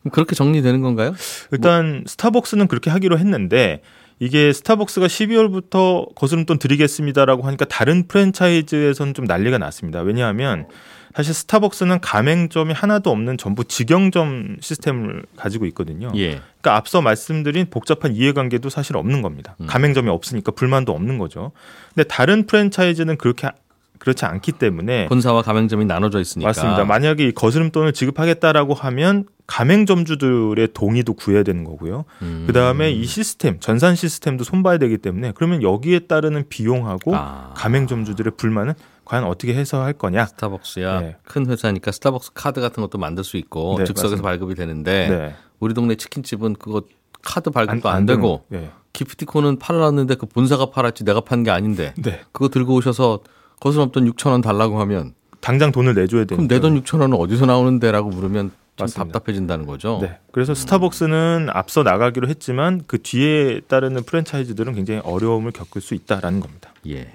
그럼 0.02 0.12
그렇게 0.12 0.36
정리되는 0.36 0.82
건가요? 0.82 1.14
일단 1.52 2.04
스타벅스는 2.08 2.68
그렇게 2.68 2.90
하기로 2.90 3.20
했는데 3.20 3.82
이게 4.22 4.54
스타벅스가 4.54 5.08
12월부터 5.08 6.14
거스름돈 6.14 6.60
드리겠습니다라고 6.60 7.42
하니까 7.42 7.66
다른 7.66 8.08
프랜차이즈에서는 8.08 9.16
좀 9.16 9.26
난리가 9.26 9.58
났습니다. 9.58 10.02
왜냐하면 10.02 10.68
사실 11.16 11.34
스타벅스는 11.34 12.02
가맹점이 12.02 12.72
하나도 12.72 13.10
없는 13.10 13.40
전부 13.40 13.64
직영점 13.64 14.58
시스템을 14.62 15.24
가지고 15.36 15.66
있거든요. 15.66 16.12
예. 16.16 16.40
그러니까 16.62 16.76
앞서 16.76 17.02
말씀드린 17.02 17.72
복잡한 17.72 18.14
이해관계도 18.14 18.70
사실 18.70 18.96
없는 18.96 19.24
겁니다. 19.24 19.56
음. 19.60 19.66
가맹점이 19.66 20.08
없으니까 20.08 20.52
불만도 20.52 20.92
없는 20.94 21.18
거죠. 21.18 21.52
근데 21.96 22.08
다른 22.08 22.46
프랜차이즈는 22.46 23.18
그렇게 23.18 23.50
그렇지 23.98 24.26
않기 24.26 24.52
때문에 24.54 25.08
본사와 25.08 25.42
가맹점이 25.42 25.86
나눠져 25.86 26.20
있으니까. 26.20 26.50
맞습니다. 26.50 26.86
만약에 26.86 27.28
이 27.28 27.32
거스름 27.32 27.72
돈을 27.72 27.94
지급하겠다라고 27.94 28.76
하면 28.76 29.26
가맹점주들의 29.52 30.70
동의도 30.74 31.14
구해야 31.14 31.44
되는 31.44 31.64
거고요. 31.64 32.06
음. 32.22 32.44
그 32.48 32.54
다음에 32.54 32.92
이 32.92 33.06
시스템 33.06 33.60
전산 33.60 33.96
시스템도 33.96 34.44
손봐야 34.44 34.78
되기 34.78 34.98
때문에 34.98 35.34
그러면 35.36 35.62
여기에 35.62 36.00
따르는 36.08 36.46
비용하고 36.50 37.16
아. 37.16 37.54
가맹점주들의 37.56 38.34
불만은 38.38 38.74
과연 39.06 39.26
어떻게 39.26 39.54
해소할 39.54 39.94
거냐? 39.94 40.26
스타벅스야 40.26 41.02
네. 41.02 41.16
큰 41.24 41.48
회사니까 41.48 41.92
스타벅스 41.92 42.32
카드 42.34 42.62
같은 42.62 42.82
것도 42.82 42.98
만들 42.98 43.24
수 43.24 43.38
있고 43.38 43.76
네, 43.78 43.84
즉석에서 43.86 44.08
맞습니다. 44.16 44.28
발급이 44.30 44.56
되는데 44.56 45.08
네. 45.10 45.36
우리 45.60 45.74
동네 45.74 45.96
치킨집은 45.96 46.54
그거 46.54 46.84
카드 47.22 47.50
발급도 47.50 47.90
안, 47.90 47.98
안 47.98 48.06
되는 48.06 48.22
되고 48.22 48.40
거. 48.40 48.44
네. 48.50 48.70
기프티콘은 48.94 49.60
팔았는데 49.60 50.16
그 50.16 50.26
본사가 50.26 50.70
팔았지 50.72 51.04
내가 51.04 51.22
판 51.22 51.44
게 51.44 51.52
아닌데 51.52 51.94
네. 52.02 52.22
그거 52.32 52.50
들고 52.50 52.74
오셔서 52.76 53.20
거스름돈 53.60 54.12
6천 54.14 54.32
원 54.32 54.42
달라고 54.42 54.80
하면 54.82 55.14
당장 55.40 55.72
돈을 55.72 55.94
내줘야 55.96 56.26
되니까. 56.26 56.36
그럼 56.36 56.48
내 56.48 56.60
돈 56.60 56.82
6천 56.82 57.02
원은 57.02 57.18
어디서 57.18 57.46
나오는데라고 57.46 58.10
물으면 58.10 58.52
좀 58.52 58.61
맞습니다. 58.80 59.04
답답해진다는 59.20 59.66
거죠. 59.66 60.00
네. 60.02 60.18
그래서 60.32 60.54
스타벅스는 60.54 61.48
앞서 61.52 61.84
나가기로 61.84 62.28
했지만 62.28 62.82
그 62.88 63.02
뒤에 63.02 63.62
따르는 63.68 64.04
프랜차이즈들은 64.04 64.74
굉장히 64.74 65.02
어려움을 65.04 65.52
겪을 65.52 65.82
수 65.82 65.94
있다라는 65.94 66.40
겁니다. 66.40 66.74
예. 66.88 67.12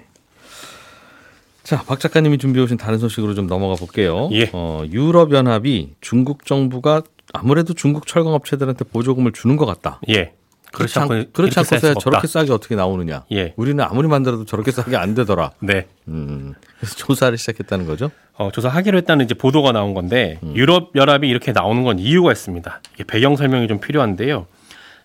자, 1.63 1.81
박 1.83 1.99
작가님이 1.99 2.37
준비해 2.37 2.63
오신 2.63 2.77
다른 2.77 2.97
소식으로 2.97 3.33
좀 3.33 3.47
넘어가 3.47 3.75
볼게요. 3.75 4.29
예. 4.31 4.49
어, 4.53 4.83
유럽 4.89 5.33
연합이 5.33 5.95
중국 5.99 6.45
정부가 6.45 7.01
아무래도 7.33 7.73
중국 7.73 8.07
철강 8.07 8.33
업체들한테 8.33 8.85
보조금을 8.85 9.33
주는 9.33 9.57
것 9.57 9.65
같다. 9.65 9.99
예. 10.09 10.33
그렇지 10.71 10.99
않고 10.99 11.13
않- 11.13 11.29
그렇지 11.33 11.59
않고서야 11.59 11.93
저렇게. 11.95 12.27
싸게 12.27 12.51
어떻게 12.53 12.75
나오느냐. 12.75 13.25
예. 13.33 13.53
우리는 13.57 13.83
아무리 13.83 14.07
만들어도 14.07 14.45
저렇게 14.45 14.71
싸게 14.71 14.95
안 14.95 15.13
되더라. 15.15 15.51
네. 15.59 15.87
음, 16.07 16.53
그래서 16.79 16.95
조사를 16.95 17.37
시작했다는 17.37 17.85
거죠. 17.85 18.11
어, 18.37 18.51
조사하기로 18.51 18.97
했다는 18.99 19.25
이제 19.25 19.33
보도가 19.33 19.71
나온 19.71 19.93
건데 19.93 20.39
유럽 20.53 20.91
연합이 20.95 21.27
이렇게 21.27 21.51
나오는 21.51 21.83
건 21.83 21.97
이유가 21.97 22.31
있습니다. 22.31 22.81
이게 22.93 23.03
배경 23.03 23.35
설명이 23.35 23.67
좀 23.67 23.79
필요한데요. 23.79 24.45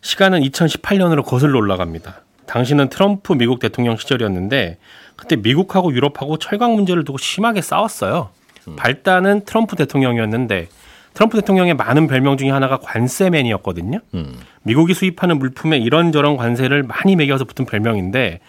시간은 0.03 0.41
2018년으로 0.41 1.25
거슬러 1.25 1.59
올라갑니다. 1.59 2.23
당시는 2.47 2.89
트럼프 2.91 3.33
미국 3.33 3.61
대통령 3.61 3.97
시절이었는데 3.97 4.79
그때 5.17 5.37
미국하고 5.37 5.93
유럽하고 5.93 6.37
철강 6.37 6.75
문제를 6.75 7.05
두고 7.05 7.19
심하게 7.19 7.63
싸웠어요. 7.63 8.31
발단은 8.77 9.45
트럼프 9.45 9.77
대통령이었는데 9.77 10.69
트럼프 11.15 11.39
대통령의 11.41 11.75
많은 11.75 12.07
별명 12.09 12.37
중에 12.37 12.51
하나가 12.51 12.79
관세맨이었거든요. 12.79 14.01
음. 14.15 14.35
미국이 14.63 14.95
수입하는 14.95 15.39
물품에 15.39 15.79
이런저런 15.79 16.37
관세를 16.37 16.83
많이 16.83 17.17
매겨서 17.17 17.45
붙은 17.45 17.65
별명인데 17.65 18.41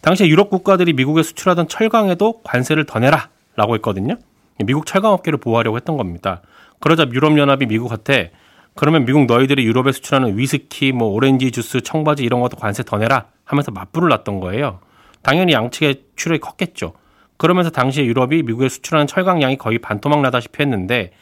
당시에 0.00 0.28
유럽 0.28 0.50
국가들이 0.50 0.92
미국에 0.94 1.22
수출하던 1.22 1.68
철강에도 1.68 2.42
관세를 2.42 2.86
더 2.86 2.98
내라라고 2.98 3.74
했거든요. 3.76 4.16
미국 4.58 4.86
철강 4.86 5.12
업계를 5.12 5.38
보호하려고 5.38 5.76
했던 5.76 5.96
겁니다. 5.96 6.42
그러자 6.80 7.06
유럽 7.12 7.36
연합이 7.38 7.66
미국한테 7.66 8.32
그러면 8.74 9.04
미국 9.04 9.26
너희들이 9.26 9.64
유럽에 9.64 9.92
수출하는 9.92 10.38
위스키, 10.38 10.92
뭐 10.92 11.08
오렌지 11.08 11.50
주스, 11.50 11.80
청바지 11.80 12.24
이런 12.24 12.40
것도 12.40 12.56
관세 12.56 12.82
더 12.82 12.98
내라 12.98 13.26
하면서 13.44 13.70
맞불을 13.70 14.08
놨던 14.08 14.40
거예요. 14.40 14.80
당연히 15.22 15.52
양측의 15.52 16.02
출혈이 16.16 16.40
컸겠죠. 16.40 16.94
그러면서 17.36 17.70
당시에 17.70 18.04
유럽이 18.04 18.42
미국에 18.42 18.68
수출하는 18.68 19.06
철강량이 19.06 19.58
거의 19.58 19.78
반토막 19.78 20.20
나다시피 20.22 20.62
했는데 20.62 21.12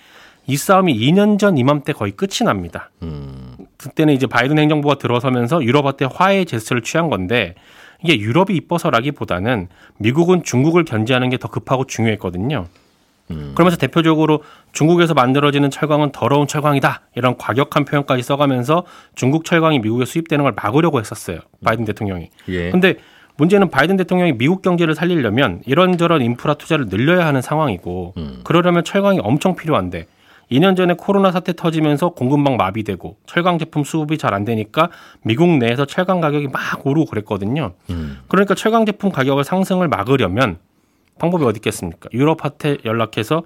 이 0.47 0.57
싸움이 0.57 0.97
2년 0.99 1.39
전 1.39 1.59
이맘때 1.59 1.93
거의 1.93 2.13
끝이 2.13 2.45
납니다. 2.45 2.91
음. 3.03 3.57
그때는 3.77 4.15
이제 4.15 4.27
바이든 4.27 4.59
행정부가 4.59 4.97
들어서면서 4.97 5.63
유럽한테 5.63 6.07
화해의 6.07 6.47
제스처를 6.47 6.83
취한 6.83 7.09
건데 7.09 7.55
이게 8.03 8.19
유럽이 8.19 8.57
이뻐서라기보다는 8.57 9.69
미국은 9.99 10.43
중국을 10.43 10.85
견제하는 10.85 11.31
게 11.31 11.37
더 11.37 11.49
급하고 11.49 11.87
중요했거든요. 11.87 12.67
음. 13.31 13.53
그러면서 13.55 13.77
대표적으로 13.77 14.43
중국에서 14.73 15.15
만들어지는 15.15 15.71
철강은 15.71 16.13
더러운 16.13 16.47
철강이다 16.47 17.03
이런 17.15 17.37
과격한 17.37 17.85
표현까지 17.85 18.23
써가면서 18.23 18.85
중국 19.15 19.45
철강이 19.45 19.79
미국에 19.79 20.05
수입되는 20.05 20.43
걸 20.43 20.53
막으려고 20.57 20.99
했었어요. 21.01 21.41
바이든 21.65 21.85
대통령이. 21.85 22.31
예. 22.49 22.71
근데 22.71 22.97
문제는 23.37 23.71
바이든 23.71 23.97
대통령이 23.97 24.35
미국 24.35 24.61
경제를 24.63 24.95
살리려면 24.95 25.63
이런저런 25.65 26.21
인프라 26.23 26.55
투자를 26.55 26.87
늘려야 26.89 27.27
하는 27.27 27.41
상황이고 27.41 28.15
음. 28.19 28.41
그러려면 28.45 28.85
철강이 28.85 29.19
엄청 29.23 29.57
필요한데 29.57 30.07
2년 30.53 30.77
전에 30.77 30.95
코로나 30.95 31.31
사태 31.31 31.53
터지면서 31.53 32.11
공급망 32.11 32.57
마비되고 32.57 33.17
철강 33.25 33.59
제품 33.59 33.85
수급이 33.85 34.19
잘 34.19 34.35
안 34.35 34.45
되니까 34.45 34.91
미국 35.23 35.49
내에서 35.59 35.85
철강 35.87 36.21
가격이 36.21 36.49
막 36.49 36.85
오르고 36.85 37.07
그랬거든요. 37.07 37.73
음. 37.91 38.19
그러니까 38.29 38.55
철강 38.55 38.85
제품 38.85 39.11
가격을 39.11 39.45
상승을 39.45 39.89
막으려면 39.89 40.59
방법이 41.21 41.45
어디 41.45 41.59
있겠습니까? 41.59 42.09
유럽한테 42.13 42.79
연락해서 42.85 43.45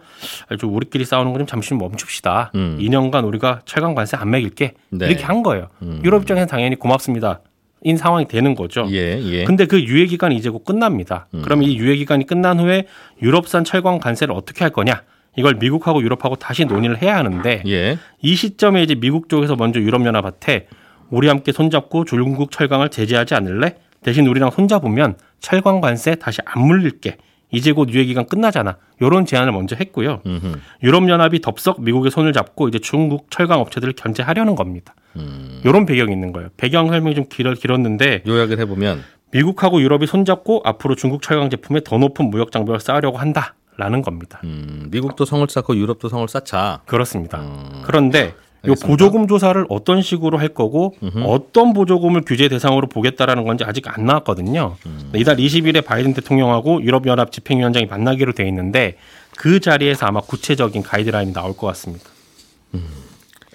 아, 0.48 0.56
좀 0.56 0.74
우리끼리 0.74 1.04
싸우는 1.04 1.32
거 1.32 1.38
좀 1.38 1.46
잠시 1.46 1.74
멈춥시다. 1.74 2.52
음. 2.54 2.78
2년간 2.80 3.26
우리가 3.26 3.60
철강 3.66 3.94
관세 3.94 4.16
안 4.16 4.30
매길게. 4.30 4.72
네. 4.90 5.06
이렇게 5.06 5.24
한 5.24 5.42
거예요. 5.42 5.68
음. 5.82 6.00
유럽 6.04 6.22
입장에서는 6.22 6.48
당연히 6.48 6.76
고맙습니다. 6.76 7.40
인 7.82 7.98
상황이 7.98 8.26
되는 8.26 8.54
거죠. 8.54 8.86
예, 8.92 9.20
예. 9.22 9.44
근데 9.44 9.66
그 9.66 9.78
유예 9.78 10.06
기간이 10.06 10.36
이제 10.36 10.48
곧 10.48 10.64
끝납니다. 10.64 11.26
음. 11.34 11.42
그럼 11.42 11.62
이 11.62 11.76
유예 11.76 11.96
기간이 11.96 12.24
끝난 12.26 12.58
후에 12.58 12.86
유럽산 13.20 13.62
철강 13.64 13.98
관세를 13.98 14.32
어떻게 14.34 14.64
할 14.64 14.70
거냐? 14.72 15.02
이걸 15.36 15.56
미국하고 15.56 16.00
유럽하고 16.02 16.36
다시 16.36 16.64
논의를 16.64 17.02
해야 17.02 17.16
하는데 17.16 17.62
예. 17.66 17.98
이 18.22 18.34
시점에 18.36 18.82
이제 18.82 18.94
미국 18.94 19.28
쪽에서 19.28 19.56
먼저 19.56 19.80
유럽연합한테 19.80 20.68
우리 21.10 21.28
함께 21.28 21.52
손잡고 21.52 22.04
중국 22.06 22.50
철강을 22.52 22.88
제재하지 22.88 23.34
않을래? 23.34 23.74
대신 24.02 24.26
우리랑 24.26 24.50
손잡으면 24.50 25.16
철강 25.40 25.80
관세 25.82 26.14
다시 26.14 26.38
안 26.46 26.62
물릴게. 26.66 27.16
이제 27.54 27.72
곧 27.72 27.88
유예 27.90 28.04
기간 28.04 28.26
끝나잖아. 28.26 28.76
이런 29.00 29.24
제안을 29.24 29.52
먼저 29.52 29.76
했고요. 29.76 30.20
음흠. 30.26 30.58
유럽 30.82 31.08
연합이 31.08 31.40
덥석 31.40 31.82
미국의 31.82 32.10
손을 32.10 32.32
잡고 32.32 32.68
이제 32.68 32.78
중국 32.78 33.30
철강 33.30 33.60
업체들을 33.60 33.94
견제하려는 33.94 34.54
겁니다. 34.54 34.94
음. 35.16 35.60
이런 35.64 35.86
배경이 35.86 36.12
있는 36.12 36.32
거예요. 36.32 36.48
배경 36.56 36.88
설명이 36.88 37.14
좀 37.14 37.26
길어, 37.28 37.54
길었는데 37.54 38.24
요약을 38.26 38.58
해 38.58 38.66
보면 38.66 39.02
미국하고 39.30 39.80
유럽이 39.80 40.06
손잡고 40.06 40.62
앞으로 40.64 40.94
중국 40.94 41.22
철강 41.22 41.50
제품에 41.50 41.80
더 41.84 41.98
높은 41.98 42.30
무역 42.30 42.52
장벽을 42.52 42.80
쌓으려고 42.80 43.18
한다라는 43.18 44.02
겁니다. 44.02 44.40
음, 44.44 44.88
미국도 44.90 45.24
성을 45.24 45.46
쌓고 45.48 45.76
유럽도 45.76 46.08
성을 46.08 46.26
쌓자. 46.28 46.82
그렇습니다. 46.86 47.40
음. 47.40 47.82
그런데 47.84 48.28
이 48.28 48.32
알겠습니다. 48.64 48.86
보조금 48.86 49.26
조사를 49.28 49.64
어떤 49.68 50.02
식으로 50.02 50.38
할 50.38 50.48
거고 50.48 50.94
음흠. 51.02 51.24
어떤 51.24 51.72
보조금을 51.72 52.22
규제 52.22 52.48
대상으로 52.48 52.88
보겠다라는 52.88 53.44
건지 53.44 53.64
아직 53.64 53.86
안 53.88 54.06
나왔거든요. 54.06 54.76
음. 54.86 55.12
이달 55.14 55.36
20일에 55.36 55.84
바이든 55.84 56.14
대통령하고 56.14 56.82
유럽연합 56.82 57.32
집행위원장이 57.32 57.86
만나기로 57.86 58.32
돼 58.32 58.46
있는데 58.48 58.96
그 59.36 59.60
자리에서 59.60 60.06
아마 60.06 60.20
구체적인 60.20 60.82
가이드라인이 60.82 61.32
나올 61.32 61.56
것 61.56 61.66
같습니다. 61.68 62.10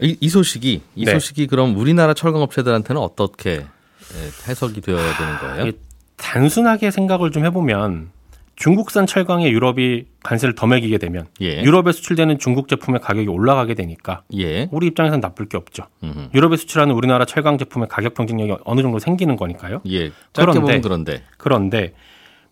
이, 0.02 0.16
이 0.20 0.30
소식이 0.30 0.82
이 0.96 1.06
네. 1.06 1.12
소식이 1.12 1.48
그럼 1.48 1.78
우리나라 1.78 2.14
철강 2.14 2.42
업체들한테는 2.42 3.02
어떻게 3.02 3.52
예, 3.52 4.48
해석이 4.48 4.82
되어야 4.82 5.18
되는 5.18 5.38
거예요? 5.40 5.68
이게 5.68 5.78
단순하게 6.18 6.92
생각을 6.92 7.32
좀 7.32 7.46
해보면 7.46 8.12
중국산 8.60 9.08
철강에 9.08 9.50
유럽이 9.50 10.04
관세를 10.22 10.54
더 10.54 10.68
매기게 10.68 10.98
되면 10.98 11.28
예. 11.42 11.64
유럽에 11.64 11.94
수출되는 11.94 12.40
중국 12.40 12.68
제품의 12.68 13.00
가격이 13.00 13.30
올라가게 13.30 13.74
되니까 13.74 14.24
예. 14.38 14.68
우리 14.72 14.88
입장에서는 14.88 15.22
나쁠 15.22 15.48
게 15.48 15.56
없죠. 15.56 15.84
음흠. 16.04 16.32
유럽에 16.36 16.58
수출하는 16.58 16.94
우리나라 16.94 17.24
철강 17.24 17.58
제품의 17.58 17.88
가격 17.88 18.16
경쟁력이 18.16 18.62
어느 18.66 18.82
정도 18.82 19.00
생기는 19.00 19.38
거니까요. 19.38 19.82
예. 19.90 20.12
그런데- 20.36 20.82
그런데. 20.82 21.24
그런데 21.38 21.94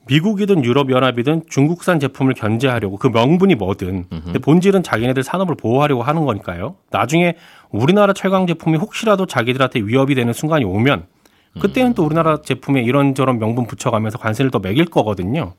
미국이든 0.08 0.64
유럽연합이든 0.64 1.44
중국산 1.50 2.00
제품을 2.00 2.36
견제하려고 2.36 2.96
그 2.96 3.08
명분이 3.08 3.56
뭐든 3.56 4.06
근데 4.10 4.40
본질은 4.40 4.84
자기네들 4.84 5.22
산업을 5.24 5.56
보호하려고 5.56 6.04
하는 6.04 6.24
거니까요. 6.24 6.78
나중에 6.90 7.36
우리나라 7.70 8.14
철강 8.14 8.48
제품이 8.48 8.78
혹시라도 8.78 9.26
자기들한테 9.26 9.82
위협이 9.82 10.16
되는 10.16 10.32
순간이 10.32 10.64
오면 10.64 11.04
그때는 11.60 11.94
또 11.96 12.06
우리나라 12.06 12.42
제품에 12.42 12.82
이런저런 12.84 13.40
명분 13.40 13.68
붙여가면서 13.68 14.18
관세를 14.20 14.52
더 14.52 14.60
매길 14.60 14.86
거거든요. 14.86 15.54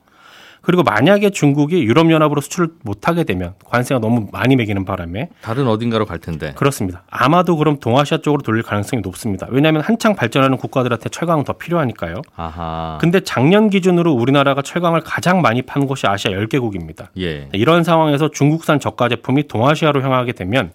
그리고 0.61 0.83
만약에 0.83 1.29
중국이 1.29 1.83
유럽연합으로 1.83 2.41
수출을 2.41 2.69
못하게 2.83 3.23
되면 3.23 3.53
관세가 3.65 3.99
너무 3.99 4.27
많이 4.31 4.55
매기는 4.55 4.83
바람에 4.85 5.29
다른 5.41 5.67
어딘가로 5.67 6.05
갈 6.05 6.19
텐데. 6.19 6.53
그렇습니다. 6.55 7.03
아마도 7.09 7.55
그럼 7.57 7.79
동아시아 7.79 8.19
쪽으로 8.19 8.41
돌릴 8.41 8.63
가능성이 8.63 9.01
높습니다. 9.01 9.47
왜냐하면 9.49 9.81
한창 9.81 10.15
발전하는 10.15 10.57
국가들한테 10.57 11.09
철강은 11.09 11.45
더 11.45 11.53
필요하니까요. 11.53 12.21
아하. 12.35 12.97
근데 12.99 13.21
작년 13.21 13.69
기준으로 13.69 14.11
우리나라가 14.13 14.61
철강을 14.61 15.01
가장 15.01 15.41
많이 15.41 15.61
판 15.61 15.87
곳이 15.87 16.07
아시아 16.07 16.31
10개국입니다. 16.31 17.07
예. 17.17 17.47
이런 17.53 17.83
상황에서 17.83 18.29
중국산 18.29 18.79
저가 18.79 19.09
제품이 19.09 19.47
동아시아로 19.47 20.01
향하게 20.01 20.33
되면 20.33 20.71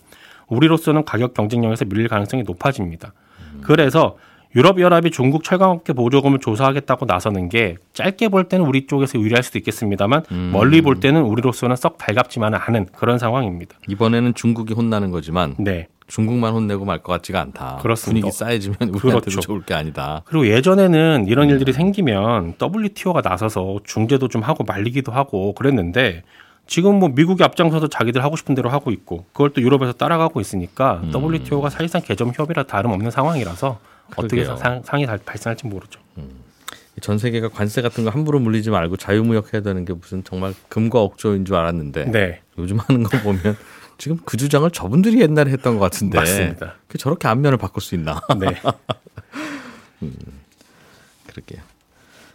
우리로서는 0.49 1.05
가격 1.05 1.35
경쟁력에서 1.35 1.85
밀릴 1.85 2.09
가능성이 2.09 2.43
높아집니다. 2.43 3.13
그래서 3.63 4.17
유럽연합이 4.55 5.11
중국 5.11 5.43
철강업계 5.43 5.93
보조금을 5.95 6.39
조사하겠다고 6.39 7.07
나서는 7.07 7.49
게 7.49 7.77
짧게 7.93 8.29
볼 8.29 8.45
때는 8.45 8.67
우리 8.67 8.87
쪽에서 8.87 9.19
유리할 9.19 9.43
수도 9.43 9.59
있겠습니다만 9.59 10.23
음. 10.31 10.51
멀리 10.53 10.81
볼 10.81 11.01
때는 11.01 11.23
우리로서는 11.23 11.77
썩 11.77 11.99
달갑지만은 11.99 12.59
않은 12.63 12.87
그런 12.97 13.19
상황입니다. 13.19 13.77
이번에는 13.89 14.35
중국이 14.35 14.75
혼나는 14.75 15.11
거지만 15.11 15.55
네. 15.59 15.89
중국만 16.07 16.53
혼내고 16.53 16.85
말 16.85 16.99
것 17.03 17.13
같지가 17.15 17.41
않다. 17.41 17.79
그렇습니다. 17.83 18.27
분위기 18.27 18.37
쌓여지면 18.37 18.77
우리한테도 18.83 19.21
그렇죠. 19.21 19.41
좋을 19.41 19.63
게 19.63 19.75
아니다. 19.75 20.23
그리고 20.27 20.47
예전에는 20.47 21.27
이런 21.29 21.49
일들이 21.49 21.73
생기면 21.73 22.55
WTO가 22.63 23.23
나서서 23.23 23.81
중재도 23.85 24.29
좀 24.29 24.43
하고 24.43 24.65
말리기도 24.65 25.11
하고 25.13 25.55
그랬는데 25.55 26.23
지금 26.67 26.99
뭐 26.99 27.09
미국이 27.09 27.43
앞장서서 27.43 27.89
자기들 27.89 28.23
하고 28.23 28.37
싶은 28.37 28.55
대로 28.55 28.71
하고 28.71 28.91
있고 28.91 29.25
그걸 29.33 29.51
또 29.51 29.61
유럽에서 29.61 29.93
따라가고 29.95 30.41
있으니까 30.41 31.01
음. 31.03 31.13
WTO가 31.15 31.71
사실상 31.71 32.01
개점 32.03 32.33
협의라 32.35 32.63
다름없는 32.65 33.11
상황이라서 33.11 33.79
어떻게 34.17 34.43
그러게요. 34.43 34.57
상, 34.57 34.83
상이 34.85 35.07
달- 35.07 35.19
발생할지 35.19 35.67
모르죠. 35.67 36.01
전 37.01 37.19
세계가 37.19 37.49
관세 37.49 37.83
같은 37.83 38.05
거 38.05 38.11
함부로 38.11 38.39
물리지 38.39 38.71
말고 38.71 38.97
자유무역 38.97 39.53
해야 39.53 39.63
되는 39.63 39.85
게 39.85 39.93
무슨 39.93 40.23
정말 40.23 40.55
금과 40.69 41.01
억조인 41.01 41.45
줄 41.45 41.57
알았는데 41.57 42.05
네, 42.13 42.41
요즘 42.57 42.79
하는 42.79 43.03
거 43.03 43.19
보면 43.19 43.57
지금 43.99 44.19
그 44.25 44.37
주장을 44.37 44.69
저분들이 44.71 45.21
옛날에 45.21 45.51
했던 45.51 45.75
것 45.75 45.81
같은데 45.81 46.19
맞습니다. 46.19 46.77
그 46.87 46.97
저렇게 46.97 47.27
안면을 47.27 47.59
바꿀 47.59 47.83
수 47.83 47.97
있나? 47.97 48.21
네. 48.39 48.47
그럴게요. 51.27 51.63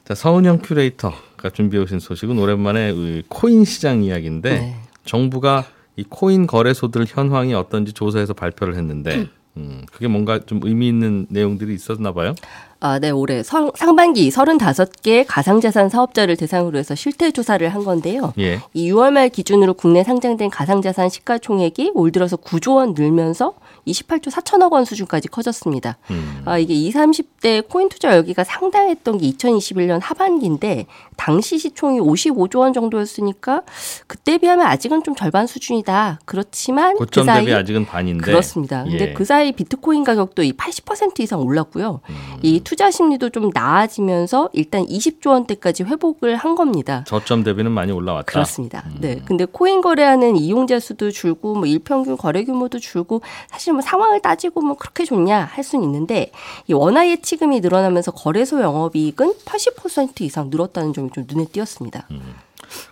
자 0.06 0.16
서은영 0.16 0.60
큐레이터가 0.60 1.50
준비해 1.52 1.82
오신 1.84 2.00
소식은 2.00 2.38
오랜만에 2.38 2.92
이 2.94 3.24
코인 3.30 3.64
시장 3.64 4.04
이야기인데 4.04 4.60
네. 4.60 4.76
정부가 5.06 5.66
이 5.96 6.04
코인 6.08 6.48
거래소들 6.48 7.06
현황이 7.08 7.54
어떤지 7.54 7.94
조사해서 7.94 8.34
발표를 8.34 8.76
했는데 8.76 9.28
음, 9.60 9.82
그게 9.92 10.08
뭔가 10.08 10.40
좀 10.40 10.62
의미 10.64 10.88
있는 10.88 11.28
내용들이 11.30 11.74
있었나 11.74 12.14
봐요. 12.14 12.34
아, 12.80 12.98
네, 12.98 13.10
올해 13.10 13.44
성- 13.44 13.72
상반기 13.76 14.30
35개 14.30 15.26
가상자산 15.28 15.90
사업자를 15.90 16.38
대상으로 16.38 16.78
해서 16.80 16.96
실태 16.96 17.30
조사를 17.30 17.68
한 17.68 17.84
건데요. 17.84 18.34
예. 18.40 18.60
이 18.74 18.90
6월 18.92 19.12
말 19.12 19.28
기준으로 19.28 19.74
국내 19.74 20.04
상장된 20.06 20.50
가상자산 20.50 21.10
시가총액이 21.10 21.92
올 21.94 22.12
들어서 22.14 22.38
9조 22.38 22.76
원 22.76 22.94
늘면서 22.94 23.54
28조 23.92 24.32
4천억 24.32 24.72
원 24.72 24.86
수준까지 24.86 25.28
커졌습니다. 25.28 25.98
음. 26.12 26.42
아, 26.46 26.58
이게 26.58 26.74
20, 26.74 27.00
30대 27.00 27.68
코인 27.68 27.90
투자 27.90 28.16
열기가 28.16 28.44
상당했던 28.44 29.18
게 29.18 29.30
2021년 29.32 30.00
하반기인데 30.02 30.86
당시 31.18 31.58
시총이 31.58 32.00
55조 32.00 32.60
원 32.60 32.74
정도였으니까 32.74 33.64
그때 34.08 34.38
비하면 34.38 34.66
아직은 34.68 35.04
좀 35.04 35.16
절반 35.16 35.48
수준이다. 35.48 36.20
그렇지만 36.26 36.94
그 36.94 37.00
고점 37.00 37.26
사이 37.26 37.42
대비 37.42 37.54
아직은 37.54 37.86
반인데 37.86 38.24
그렇습니다. 38.24 38.84
근데 38.84 39.10
예. 39.10 39.14
그 39.14 39.26
사이 39.26 39.52
비트코인 39.52 40.04
가격도 40.04 40.44
이 40.44 40.54
80% 40.54 41.20
이상 41.20 41.42
올랐고요. 41.42 42.02
음. 42.10 42.16
이 42.42 42.62
투자 42.62 42.92
심리도 42.92 43.30
좀 43.30 43.52
나아지면서 43.54 44.50
일단 44.54 44.86
20조 44.86 45.32
원대까지 45.32 45.84
회복을 45.84 46.36
한 46.36 46.56
겁니다. 46.56 47.04
저점 47.08 47.44
대비는 47.44 47.72
많이 47.72 47.92
올라왔다. 47.92 48.26
그렇습니다. 48.26 48.84
음. 48.88 48.98
네. 49.00 49.22
근데 49.26 49.46
코인 49.46 49.82
거래하는 49.82 50.38
이용자 50.38 50.80
수도 50.80 51.12
줄고 51.12 51.56
뭐 51.56 51.66
일평균 51.66 52.18
거래 52.18 52.44
규모도 52.44 52.80
줄고 52.80 53.22
사실 53.50 53.74
뭐 53.80 53.82
상황을 53.82 54.22
따지고 54.22 54.62
뭐 54.62 54.76
그렇게 54.76 55.06
좋냐 55.06 55.46
할 55.46 55.64
수는 55.64 55.86
있는데 55.86 56.32
이 56.68 56.74
원화 56.74 57.08
예치금이 57.08 57.62
늘어나면서 57.62 58.12
거래소 58.12 58.62
영업이익은 58.62 59.36
80% 59.46 60.22
이상 60.22 60.50
늘었다는 60.50 60.94
점이 60.94 61.12
좀 61.12 61.26
눈에 61.28 61.46
띄었습니다. 61.46 62.08
음. 62.12 62.36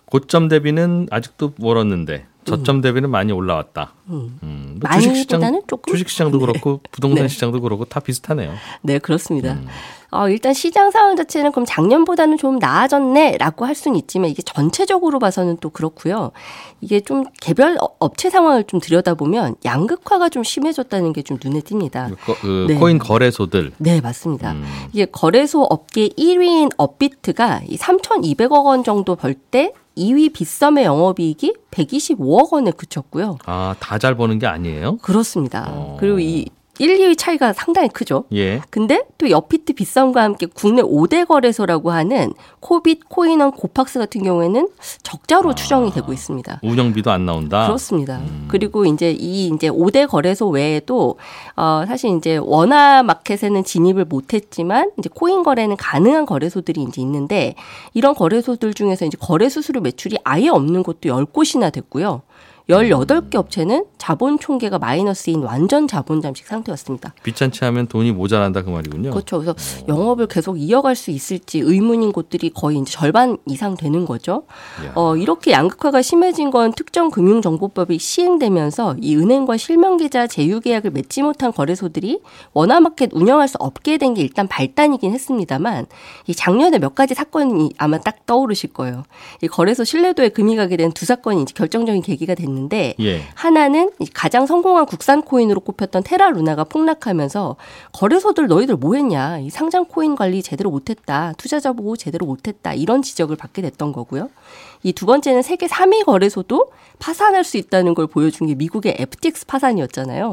고점 0.06 0.48
대비는 0.48 1.08
아직도 1.10 1.52
멀었는데 1.58 2.26
저점 2.44 2.80
대비는 2.80 3.10
많이 3.10 3.32
올라왔다. 3.32 3.92
음. 4.08 4.38
음, 4.42 4.80
뭐 4.80 4.90
주식시장, 4.90 5.62
조금 5.66 5.92
주식시장도 5.92 6.38
네. 6.38 6.46
그렇고 6.46 6.80
부동산 6.90 7.24
네. 7.24 7.28
시장도 7.28 7.60
그렇고 7.60 7.84
다 7.84 8.00
비슷하네요. 8.00 8.54
네, 8.80 8.98
그렇습니다. 8.98 9.52
음. 9.52 9.66
어, 10.10 10.28
일단 10.30 10.54
시장 10.54 10.90
상황 10.90 11.16
자체는 11.16 11.52
그럼 11.52 11.66
작년보다는 11.66 12.38
좀 12.38 12.58
나아졌네라고 12.58 13.66
할 13.66 13.74
수는 13.74 13.96
있지만 13.98 14.30
이게 14.30 14.40
전체적으로 14.42 15.18
봐서는 15.18 15.58
또 15.60 15.68
그렇고요. 15.68 16.30
이게 16.80 17.00
좀 17.00 17.24
개별 17.42 17.76
어- 17.80 17.88
업체 17.98 18.30
상황을 18.30 18.64
좀 18.64 18.80
들여다보면 18.80 19.56
양극화가 19.66 20.30
좀 20.30 20.42
심해졌다는 20.44 21.12
게 21.12 21.22
좀 21.22 21.36
눈에 21.44 21.60
띕니다. 21.60 22.16
그, 22.24 22.34
그 22.40 22.66
네. 22.68 22.76
코인 22.78 22.98
거래소들 22.98 23.72
네, 23.76 24.00
맞습니다. 24.00 24.52
음. 24.52 24.64
이게 24.92 25.04
거래소 25.04 25.62
업계 25.62 26.08
1위인 26.08 26.70
업비트가 26.78 27.60
이 27.68 27.76
3,200억 27.76 28.64
원 28.64 28.84
정도 28.84 29.14
벌때 29.14 29.72
2위 29.96 30.32
빗썸의 30.32 30.84
영업이익이 30.84 31.54
125억 31.70 32.52
원에 32.52 32.70
그쳤고요. 32.70 33.36
아, 33.44 33.74
다 33.80 33.98
잘 33.98 34.16
버는 34.16 34.38
게 34.38 34.46
아니에요? 34.46 34.96
그렇습니다. 34.98 35.66
어. 35.68 35.96
그리고 36.00 36.18
이 36.20 36.46
1, 36.78 36.98
2위 36.98 37.18
차이가 37.18 37.52
상당히 37.52 37.88
크죠. 37.88 38.24
예. 38.32 38.60
근데 38.70 39.04
또 39.18 39.28
업비트 39.30 39.74
빗썸과 39.74 40.22
함께 40.22 40.46
국내 40.46 40.82
5대 40.82 41.26
거래소라고 41.26 41.90
하는 41.90 42.32
코빗, 42.60 43.08
코인원, 43.08 43.52
고팍스 43.52 43.98
같은 43.98 44.22
경우에는 44.22 44.68
적자로 45.02 45.54
추정이 45.54 45.90
되고 45.90 46.12
있습니다. 46.12 46.60
운영비도 46.62 47.10
안 47.10 47.26
나온다. 47.26 47.66
그렇습니다. 47.66 48.20
그리고 48.48 48.84
이제 48.84 49.10
이 49.10 49.48
이제 49.48 49.68
5대 49.68 50.08
거래소 50.08 50.48
외에도 50.48 51.16
어 51.56 51.84
사실 51.86 52.16
이제 52.16 52.36
원화 52.36 53.02
마켓에는 53.02 53.64
진입을 53.64 54.04
못 54.04 54.32
했지만 54.32 54.90
이제 54.98 55.10
코인 55.12 55.42
거래는 55.42 55.76
가능한 55.76 56.26
거래소들이 56.26 56.82
이제 56.82 57.02
있는데 57.02 57.54
이런 57.94 58.14
거래소들 58.14 58.74
중에서 58.74 59.04
이제 59.04 59.16
거래 59.20 59.48
수수료 59.48 59.80
매출이 59.80 60.18
아예 60.24 60.48
없는 60.48 60.82
곳도 60.82 61.08
10곳이나 61.08 61.72
됐고요. 61.72 62.22
18개 62.68 63.36
업체는 63.36 63.86
자본 63.96 64.38
총계가 64.38 64.78
마이너스인 64.78 65.42
완전 65.42 65.88
자본 65.88 66.20
잠식 66.20 66.46
상태였습니다. 66.46 67.14
귀찮지 67.24 67.64
하면 67.64 67.86
돈이 67.86 68.12
모자란다 68.12 68.62
그 68.62 68.68
말이군요. 68.70 69.10
그렇죠. 69.10 69.38
그래서 69.40 69.54
영업을 69.88 70.26
계속 70.26 70.60
이어갈 70.60 70.94
수 70.94 71.10
있을지 71.10 71.60
의문인 71.60 72.12
곳들이 72.12 72.50
거의 72.50 72.78
이제 72.78 72.92
절반 72.92 73.38
이상 73.46 73.74
되는 73.74 74.04
거죠. 74.04 74.42
이야. 74.82 74.92
어, 74.96 75.16
이렇게 75.16 75.52
양극화가 75.52 76.02
심해진 76.02 76.50
건 76.50 76.72
특정 76.74 77.10
금융정보법이 77.10 77.98
시행되면서 77.98 78.96
이 79.00 79.16
은행과 79.16 79.56
실명 79.56 79.96
계좌 79.96 80.26
제휴 80.26 80.60
계약을 80.60 80.90
맺지 80.90 81.22
못한 81.22 81.52
거래소들이 81.52 82.20
원화마켓 82.52 83.10
운영할 83.14 83.48
수 83.48 83.56
없게 83.60 83.96
된 83.96 84.08
게 84.14 84.22
일단 84.22 84.48
발단이긴 84.48 85.12
했습니다만 85.12 85.86
이 86.26 86.34
작년에 86.34 86.78
몇 86.78 86.94
가지 86.94 87.14
사건이 87.14 87.74
아마 87.78 87.98
딱 87.98 88.24
떠오르실 88.26 88.72
거예요. 88.72 89.04
이 89.42 89.48
거래소 89.48 89.84
신뢰도에 89.84 90.30
금이 90.30 90.56
가게 90.56 90.76
된 90.76 90.92
두 90.92 91.04
사건이 91.06 91.42
이제 91.42 91.52
결정적인 91.54 92.00
계기가 92.02 92.34
됐는데 92.34 92.57
예. 93.00 93.22
하나는 93.34 93.90
이 94.00 94.06
가장 94.06 94.46
성공한 94.46 94.86
국산 94.86 95.22
코인으로 95.22 95.60
꼽혔던 95.60 96.02
테라 96.02 96.30
루나가 96.30 96.64
폭락하면서 96.64 97.56
거래소들 97.92 98.46
너희들 98.48 98.76
뭐 98.76 98.94
했냐. 98.94 99.38
이 99.38 99.50
상장 99.50 99.84
코인 99.86 100.16
관리 100.16 100.42
제대로 100.42 100.70
못 100.70 100.90
했다. 100.90 101.32
투자자 101.38 101.72
보고 101.72 101.96
제대로 101.96 102.26
못 102.26 102.46
했다. 102.46 102.74
이런 102.74 103.02
지적을 103.02 103.36
받게 103.36 103.62
됐던 103.62 103.92
거고요. 103.92 104.28
이 104.82 104.92
두 104.98 105.06
번째는 105.06 105.42
세계 105.42 105.66
3위 105.66 106.04
거래소도 106.04 106.70
파산할 106.98 107.44
수 107.44 107.56
있다는 107.56 107.94
걸 107.94 108.08
보여준 108.08 108.48
게 108.48 108.56
미국의 108.56 108.96
FTX 108.98 109.46
파산이었잖아요. 109.46 110.32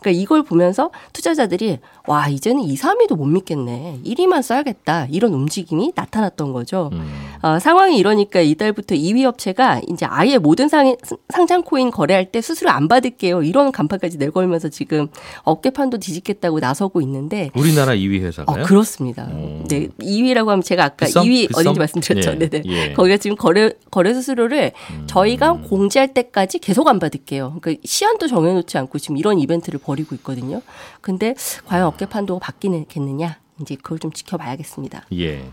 그러니까 0.00 0.10
이걸 0.10 0.42
보면서 0.42 0.90
투자자들이 1.12 1.78
와 2.06 2.28
이제는 2.28 2.62
2, 2.62 2.74
3위도 2.74 3.16
못 3.16 3.26
믿겠네. 3.26 4.00
1위만 4.04 4.42
써야겠다. 4.42 5.06
이런 5.10 5.32
움직임이 5.34 5.92
나타났던 5.94 6.52
거죠. 6.52 6.90
음. 6.92 7.30
어, 7.42 7.58
상황이 7.60 7.96
이러니까 7.98 8.40
이달부터 8.40 8.96
2위 8.96 9.24
업체가 9.24 9.80
이제 9.88 10.06
아예 10.06 10.38
모든 10.38 10.68
상, 10.68 10.96
상장 11.28 11.59
코인 11.62 11.90
거래할 11.90 12.30
때 12.30 12.40
수수료 12.40 12.70
안 12.70 12.88
받을게요. 12.88 13.42
이런 13.42 13.72
간판까지 13.72 14.18
내걸면서 14.18 14.68
지금 14.68 15.08
어깨판도 15.42 15.98
뒤집겠다고 15.98 16.60
나서고 16.60 17.00
있는데 17.02 17.50
우리나라 17.54 17.92
2위 17.92 18.20
어, 18.20 18.24
회사가요? 18.24 18.64
그렇습니다. 18.64 19.24
음. 19.24 19.64
네, 19.68 19.88
2위라고 19.98 20.46
하면 20.46 20.62
제가 20.62 20.84
아까 20.84 21.06
빗썸? 21.06 21.24
2위 21.24 21.48
빗썸? 21.48 21.60
어딘지 21.60 21.78
말씀드렸죠. 21.78 22.30
예, 22.30 22.38
네네. 22.38 22.62
예. 22.66 22.92
거기가 22.92 23.16
지금 23.16 23.36
거래 23.36 23.70
거래 23.90 24.14
수수료를 24.14 24.72
음. 24.90 25.04
저희가 25.06 25.54
공지할 25.54 26.14
때까지 26.14 26.58
계속 26.58 26.88
안 26.88 26.98
받을게요. 26.98 27.56
그러니까 27.60 27.80
시한도 27.84 28.26
정해놓지 28.28 28.78
않고 28.78 28.98
지금 28.98 29.16
이런 29.16 29.38
이벤트를 29.38 29.80
벌이고 29.80 30.14
있거든요. 30.16 30.62
근데 31.00 31.34
과연 31.66 31.86
업계 31.86 32.11
판도가 32.11 32.40
바뀌겠느냐? 32.40 33.38
이제 33.60 33.76
그걸 33.76 33.98
좀 33.98 34.10
지켜봐야겠습니다. 34.10 35.06
예. 35.18 35.44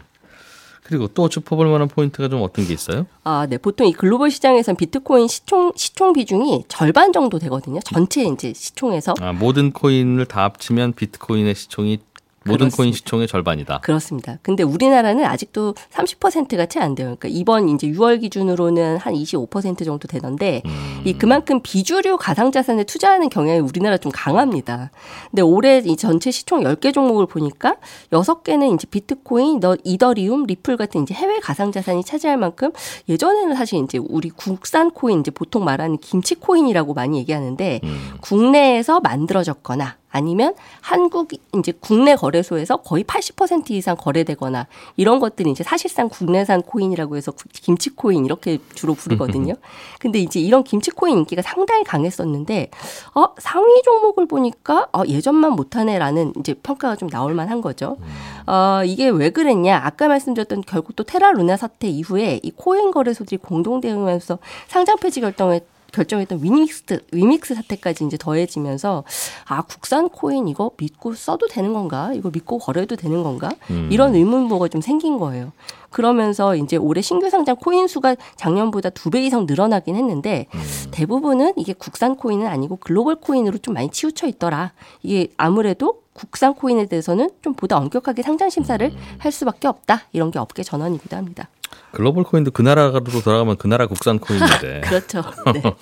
그리고 0.87 1.09
또 1.09 1.27
짚어볼 1.27 1.67
만한 1.67 1.89
포인트가 1.89 2.29
좀 2.29 2.41
어떤 2.41 2.65
게 2.65 2.73
있어요? 2.73 3.05
아, 3.25 3.45
네. 3.49 3.57
보통 3.57 3.87
이 3.87 3.91
글로벌 3.91 4.31
시장에선 4.31 4.77
비트코인 4.77 5.27
시총 5.27 5.73
시총 5.75 6.13
비중이 6.13 6.63
절반 6.69 7.11
정도 7.11 7.39
되거든요. 7.39 7.81
전체 7.81 8.23
이제 8.23 8.53
시총에서. 8.53 9.15
아, 9.19 9.33
모든 9.33 9.71
코인을 9.73 10.25
다 10.27 10.45
합치면 10.45 10.93
비트코인의 10.93 11.55
시총이 11.55 11.99
모든 12.47 12.57
그렇습니다. 12.69 12.77
코인 12.77 12.93
시총의 12.93 13.27
절반이다. 13.27 13.79
그렇습니다. 13.79 14.37
근데 14.41 14.63
우리나라는 14.63 15.25
아직도 15.25 15.75
30%가 15.91 16.65
채 16.65 16.77
안 16.79 16.95
돼요. 16.95 17.15
그러니까 17.19 17.27
이번 17.29 17.69
이제 17.69 17.87
6월 17.87 18.21
기준으로는 18.21 18.97
한 18.97 19.13
25% 19.13 19.83
정도 19.83 20.07
되는데 20.07 20.61
음. 20.65 21.01
이 21.05 21.13
그만큼 21.13 21.59
비주류 21.61 22.17
가상 22.17 22.51
자산에 22.51 22.83
투자하는 22.83 23.29
경향이 23.29 23.59
우리나라 23.59 23.97
좀 23.97 24.11
강합니다. 24.13 24.91
근데 25.31 25.41
올해 25.41 25.81
이 25.83 25.95
전체 25.97 26.31
시총 26.31 26.63
10개 26.63 26.93
종목을 26.93 27.25
보니까 27.25 27.75
6개는 28.11 28.73
이제 28.75 28.87
비트코인, 28.89 29.59
너 29.59 29.75
이더리움, 29.83 30.43
리플 30.45 30.77
같은 30.77 31.03
이제 31.03 31.13
해외 31.13 31.39
가상 31.39 31.71
자산이 31.71 32.03
차지할 32.03 32.37
만큼 32.37 32.71
예전에는 33.09 33.55
사실 33.55 33.83
이제 33.83 33.97
우리 33.97 34.29
국산 34.29 34.91
코인 34.91 35.21
이제 35.21 35.31
보통 35.31 35.63
말하는 35.65 35.97
김치 35.97 36.35
코인이라고 36.35 36.93
많이 36.93 37.17
얘기하는데 37.19 37.79
음. 37.83 38.11
국내에서 38.21 38.99
만들어졌거나 38.99 39.97
아니면 40.09 40.55
한국 40.81 41.29
이제 41.57 41.73
국내 41.79 42.15
거래소에서 42.15 42.77
거의 42.77 43.03
80% 43.03 43.71
이상 43.71 43.95
거래되거나 43.97 44.67
이런 44.95 45.19
것들이 45.19 45.51
이제 45.51 45.63
사실상 45.63 46.09
국내산 46.09 46.61
코인이라고 46.61 47.17
해서 47.17 47.33
김치 47.53 47.89
코인 47.89 48.25
이렇게 48.25 48.59
주로 48.73 48.93
부르거든요. 48.93 49.53
근데 49.99 50.19
이제 50.19 50.39
이런 50.39 50.63
김치 50.63 50.91
코인 50.91 51.19
인기가 51.19 51.41
상당히 51.41 51.83
강했었는데 51.83 52.69
어 53.15 53.27
상위 53.37 53.81
종목을 53.83 54.27
보니까 54.27 54.87
어 54.93 55.03
예전만 55.05 55.53
못하네라는 55.53 56.33
이제 56.39 56.53
평가가 56.53 56.95
좀 56.95 57.09
나올 57.09 57.33
만한 57.33 57.61
거죠. 57.61 57.97
어 58.45 58.81
이게 58.85 59.09
왜 59.09 59.29
그랬냐? 59.29 59.81
아까 59.83 60.07
말씀드렸던 60.07 60.63
결국 60.65 60.95
또 60.95 61.03
테라 61.03 61.31
루나 61.33 61.57
사태 61.57 61.87
이후에 61.89 62.39
이 62.43 62.51
코인 62.51 62.91
거래소들이 62.91 63.37
공동 63.37 63.81
대응하면서 63.81 64.39
상장 64.67 64.97
폐지 64.97 65.19
결정에 65.21 65.61
결정했던 66.01 66.43
위믹스 66.43 66.99
위믹스 67.11 67.55
사태까지 67.55 68.05
이제 68.05 68.17
더해지면서 68.17 69.03
아 69.47 69.63
국산 69.63 70.09
코인 70.09 70.47
이거 70.47 70.71
믿고 70.77 71.15
써도 71.15 71.47
되는 71.47 71.73
건가? 71.73 72.11
이거 72.13 72.29
믿고 72.31 72.59
거래도 72.59 72.95
되는 72.95 73.23
건가? 73.23 73.49
음. 73.71 73.89
이런 73.91 74.13
의문부가 74.15 74.67
좀 74.67 74.79
생긴 74.81 75.17
거예요. 75.17 75.51
그러면서 75.89 76.55
이제 76.55 76.75
올해 76.75 77.01
신규 77.01 77.29
상장 77.29 77.55
코인 77.55 77.87
수가 77.87 78.15
작년보다 78.35 78.89
두 78.91 79.09
배 79.09 79.23
이상 79.25 79.45
늘어나긴 79.47 79.95
했는데 79.95 80.47
음. 80.53 80.59
대부분은 80.91 81.53
이게 81.55 81.73
국산 81.73 82.15
코인은 82.15 82.45
아니고 82.45 82.75
글로벌 82.77 83.15
코인으로 83.15 83.57
좀 83.59 83.73
많이 83.73 83.89
치우쳐 83.89 84.27
있더라. 84.27 84.73
이게 85.01 85.29
아무래도 85.37 86.01
국산 86.17 86.55
코인에 86.55 86.87
대해서는 86.87 87.29
좀 87.43 87.53
보다 87.53 87.77
엄격하게 87.77 88.23
상장 88.23 88.49
심사를 88.49 88.83
음. 88.87 88.97
할 89.19 89.31
수밖에 89.31 89.67
없다. 89.67 90.01
이런 90.13 90.31
게 90.31 90.39
업계 90.39 90.63
전언이기도 90.63 91.15
합니다. 91.15 91.47
글로벌 91.91 92.23
코인도 92.23 92.49
그 92.51 92.63
나라로 92.63 93.01
돌아가면 93.01 93.57
그 93.57 93.67
나라 93.67 93.85
국산 93.85 94.17
코인인데. 94.17 94.81
그렇죠. 94.85 95.21
네. 95.53 95.61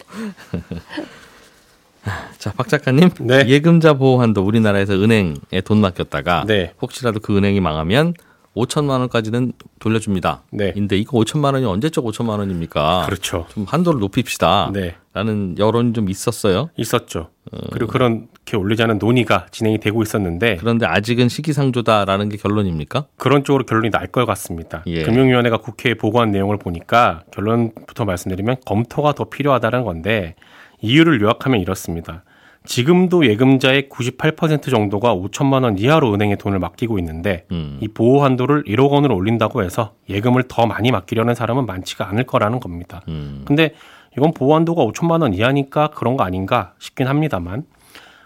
자, 2.38 2.52
박 2.52 2.68
작가님. 2.68 3.12
네. 3.22 3.48
예금자 3.48 3.94
보호 3.94 4.22
한도 4.22 4.44
우리나라에서 4.44 4.94
은행에 4.94 5.62
돈 5.64 5.80
맡겼다가 5.80 6.44
네. 6.46 6.74
혹시라도 6.82 7.22
그 7.22 7.38
은행이 7.38 7.62
망하면 7.62 8.14
5천만 8.56 9.00
원까지는 9.00 9.54
돌려줍니다. 9.80 10.44
네. 10.52 10.72
근데 10.72 10.98
이거 10.98 11.18
5천만 11.20 11.54
원이 11.54 11.66
언제적 11.66 12.06
5천만 12.06 12.40
원입니까? 12.40 13.06
그렇죠. 13.06 13.46
좀 13.50 13.66
한도를 13.68 14.00
높입시다. 14.00 14.72
네. 14.74 14.96
라는 15.14 15.56
여론이 15.58 15.94
좀 15.94 16.10
있었어요. 16.10 16.70
있었죠. 16.78 17.30
그리고 17.72 17.92
그렇게 17.92 18.58
올리자는 18.58 18.98
논의가 18.98 19.48
진행이 19.52 19.80
되고 19.80 20.02
있었는데 20.02 20.58
그런데 20.58 20.86
아직은 20.86 21.30
시기상조다라는 21.30 22.30
게 22.30 22.38
결론입니까? 22.38 23.06
그런 23.18 23.44
쪽으로 23.44 23.66
결론이 23.66 23.92
날 23.92 24.08
것 24.08 24.26
같습니다. 24.26 24.84
예. 24.88 25.04
금융위원회가 25.04 25.58
국회에 25.58 25.94
보고한 25.96 26.32
내용을 26.32 26.58
보니까 26.58 27.24
결론부터 27.32 28.06
말씀드리면 28.06 28.58
검토가 28.66 29.14
더 29.14 29.26
필요하다는 29.26 29.84
건데 29.84 30.36
이유를 30.82 31.22
요약하면 31.22 31.60
이렇습니다. 31.60 32.24
지금도 32.66 33.26
예금자의 33.28 33.90
98% 33.90 34.70
정도가 34.70 35.16
5천만 35.16 35.64
원 35.64 35.78
이하로 35.78 36.14
은행에 36.14 36.36
돈을 36.36 36.60
맡기고 36.60 37.00
있는데 37.00 37.46
음. 37.52 37.78
이 37.82 37.88
보호 37.88 38.24
한도를 38.24 38.64
1억 38.64 38.92
원으로 38.92 39.16
올린다고 39.16 39.64
해서 39.64 39.94
예금을 40.10 40.44
더 40.48 40.66
많이 40.66 40.92
맡기려는 40.92 41.36
사람은 41.36 41.66
많지가 41.66 42.10
않을 42.10 42.26
거라는 42.26 42.60
겁니다. 42.60 43.02
음. 43.08 43.44
근데 43.46 43.74
이건 44.18 44.34
보호 44.34 44.56
한도가 44.56 44.84
5천만 44.86 45.22
원 45.22 45.34
이하니까 45.34 45.88
그런 45.88 46.18
거 46.18 46.24
아닌가 46.24 46.74
싶긴 46.80 47.08
합니다만 47.08 47.64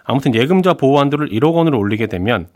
아무튼 0.04 0.34
예금자 0.34 0.73
보호 0.73 0.99
한도를 0.99 1.30
1억 1.30 1.54
원으로 1.54 1.78
올리게 1.78 2.08
되면 2.08 2.47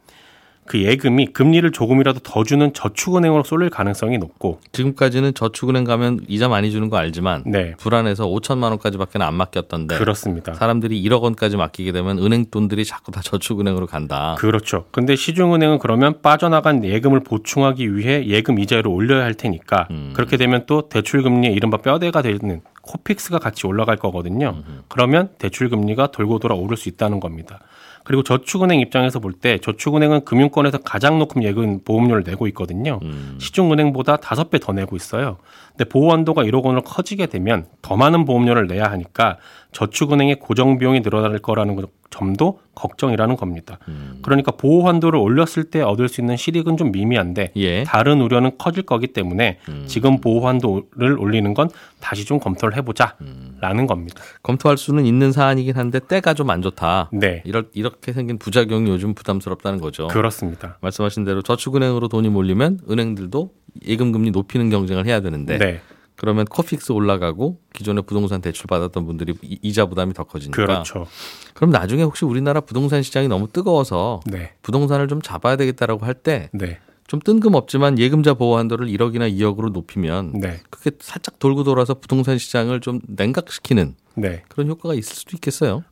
그 0.66 0.82
예금이 0.82 1.28
금리를 1.28 1.70
조금이라도 1.72 2.20
더 2.20 2.44
주는 2.44 2.74
저축은행으로 2.74 3.44
쏠릴 3.44 3.70
가능성이 3.70 4.18
높고 4.18 4.60
지금까지는 4.72 5.34
저축은행 5.34 5.84
가면 5.84 6.22
이자 6.28 6.48
많이 6.48 6.72
주는 6.72 6.90
거 6.90 6.98
알지만 6.98 7.44
네 7.46 7.76
불안해서 7.78 8.28
5천만 8.28 8.70
원까지밖에 8.70 9.20
안 9.24 9.36
맡겼던데 9.36 9.98
그렇습니다. 9.98 10.54
사람들이 10.54 11.02
1억 11.04 11.22
원까지 11.22 11.58
맡기게 11.58 11.92
되면 11.92 12.18
은행 12.20 12.46
돈들이 12.50 12.86
자꾸 12.86 13.12
다 13.12 13.22
저축은행으로 13.22 13.88
간다. 13.88 14.36
그렇죠. 14.40 14.86
근데 14.92 15.16
시중은행은 15.16 15.80
그러면 15.80 16.22
빠져나간 16.22 16.84
예금을 16.84 17.22
보충하기 17.22 17.96
위해 17.96 18.26
예금 18.26 18.60
이자율을 18.60 18.90
올려야 18.90 19.24
할 19.24 19.34
테니까 19.34 19.88
음. 19.92 20.14
그렇게 20.16 20.38
되면 20.38 20.66
또 20.66 20.90
대출 20.90 21.24
금리의 21.24 21.54
이른바 21.54 21.78
뼈대가 21.78 22.22
되는 22.22 22.62
코픽스가 22.84 23.40
같이 23.40 23.66
올라갈 23.66 23.96
거거든요. 23.96 24.62
그러면 24.90 25.30
대출 25.38 25.70
금리가 25.70 26.08
돌고 26.08 26.40
돌아 26.40 26.54
오를 26.54 26.76
수 26.76 26.90
있다는 26.90 27.20
겁니다. 27.22 27.60
그리고 28.04 28.22
저축은행 28.24 28.80
입장에서 28.80 29.20
볼 29.20 29.34
때 29.34 29.58
저축은행은 29.58 30.26
금융권에서 30.26 30.78
가장 30.80 31.20
높은 31.20 31.44
예금 31.44 31.84
보험료를 31.84 32.24
내고 32.24 32.48
있거든요. 32.48 33.00
음. 33.04 33.38
시중은행보다 33.40 34.18
다섯 34.18 34.50
배 34.50 34.60
더 34.60 34.72
내고 34.74 34.96
있어요. 34.96 35.38
근데 35.72 35.86
보호 35.86 36.12
한도가 36.12 36.44
1억 36.44 36.64
원으로 36.64 36.84
커지게 36.84 37.26
되면 37.26 37.66
더 37.82 37.98
많은 37.98 38.26
보험료를 38.26 38.68
내야 38.68 38.86
하니까 38.92 39.38
저축은행의 39.72 40.36
고정 40.40 40.78
비용이 40.78 41.02
늘어날 41.02 41.38
거라는 41.40 41.76
점도 42.14 42.60
걱정이라는 42.76 43.36
겁니다. 43.36 43.78
음. 43.90 44.20
그러니까 44.22 44.52
보호 44.52 44.88
한도를 44.88 45.20
올렸을 45.20 45.66
때 45.70 45.82
얻을 45.82 46.08
수 46.08 46.22
있는 46.22 46.38
실익은 46.38 46.78
좀 46.78 46.92
미미한데 46.92 47.52
예. 47.58 47.84
다른 47.84 48.22
우려는 48.22 48.52
커질 48.58 48.84
거기 48.84 49.08
때문에 49.08 49.60
음. 49.70 49.84
지금 49.88 50.22
보호 50.22 50.48
한도를 50.48 51.20
올리는 51.20 51.54
건 51.54 51.70
다시 52.00 52.26
좀 52.26 52.40
검토를 52.40 52.76
해보자라는 52.78 53.88
겁니다. 53.88 54.22
검토할 54.44 54.78
수는 54.78 55.06
있는 55.06 55.32
사안이긴 55.32 55.76
한데 55.76 56.00
때가 56.00 56.34
좀 56.34 56.54
안 56.54 56.62
좋다. 56.62 57.10
네, 57.12 57.42
이럴, 57.46 57.66
이렇게 57.74 58.14
생긴 58.14 58.38
부작용이 58.38 58.90
요즘 58.90 59.14
부담스럽다는 59.14 59.80
거죠. 59.80 60.08
그렇습니다. 60.10 60.78
말씀하신 60.82 61.24
대로 61.26 61.42
저축은행으로 61.42 62.08
돈이 62.10 62.30
몰리면 62.30 62.82
은행들도 62.90 63.50
예금 63.88 64.12
금리 64.12 64.30
높이는 64.32 64.70
경쟁을 64.70 65.06
해야 65.08 65.20
되는데 65.22 65.58
네, 65.58 65.82
그러면 66.16 66.46
코픽스 66.46 66.92
올라가고 66.92 67.60
기존에 67.74 68.02
부동산 68.02 68.42
대출 68.42 68.68
받았던 68.68 69.06
분들이 69.06 69.34
이- 69.42 69.60
이자 69.62 69.86
부담이 69.88 70.14
더 70.14 70.24
커지니까 70.24 70.56
그렇죠. 70.66 71.08
그럼 71.54 71.72
나중에 71.72 72.04
혹시 72.04 72.26
우리나라 72.26 72.62
부동산 72.62 73.02
시장이 73.04 73.28
너무 73.28 73.48
뜨거워서 73.52 74.22
네, 74.28 74.54
부동산을 74.62 75.08
좀 75.08 75.22
잡아야 75.22 75.56
되겠다라고 75.56 76.06
할때좀 76.06 76.50
네, 76.60 76.80
뜬금없지만 77.26 77.98
예금자 78.00 78.36
보호 78.36 78.58
한도를 78.58 78.88
1억이나 78.88 79.32
2억으로 79.34 79.72
높이면 79.72 80.34
네, 80.40 80.62
그게 80.70 80.92
살짝 81.00 81.40
돌고 81.40 81.64
돌아서 81.64 81.94
부동산 81.96 82.38
시장을 82.38 82.80
좀 82.82 83.00
냉각시키는 83.08 83.96
네. 84.16 84.44
그런 84.50 84.68
효과가 84.70 84.94
있을 84.96 85.16
수도 85.16 85.32
있겠어요. 85.36 85.84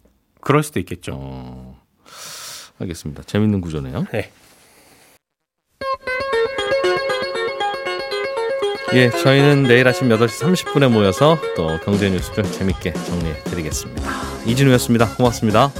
그럴 0.42 0.64
수도 0.64 0.80
있겠죠. 0.80 1.14
어, 1.16 1.80
알겠습니다. 2.80 3.24
재밌는 3.24 3.62
구조네요. 3.62 4.06
네. 4.12 4.32
예, 8.94 9.10
저희는 9.10 9.64
내일 9.64 9.88
아침 9.88 10.10
8시 10.10 10.44
30분에 10.44 10.92
모여서 10.92 11.38
또 11.56 11.80
경제 11.86 12.10
뉴스를 12.10 12.44
재밌게 12.52 12.92
정리해 12.92 13.36
드리겠습니다. 13.46 14.04
이진우였습니다. 14.46 15.16
고맙습니다. 15.16 15.72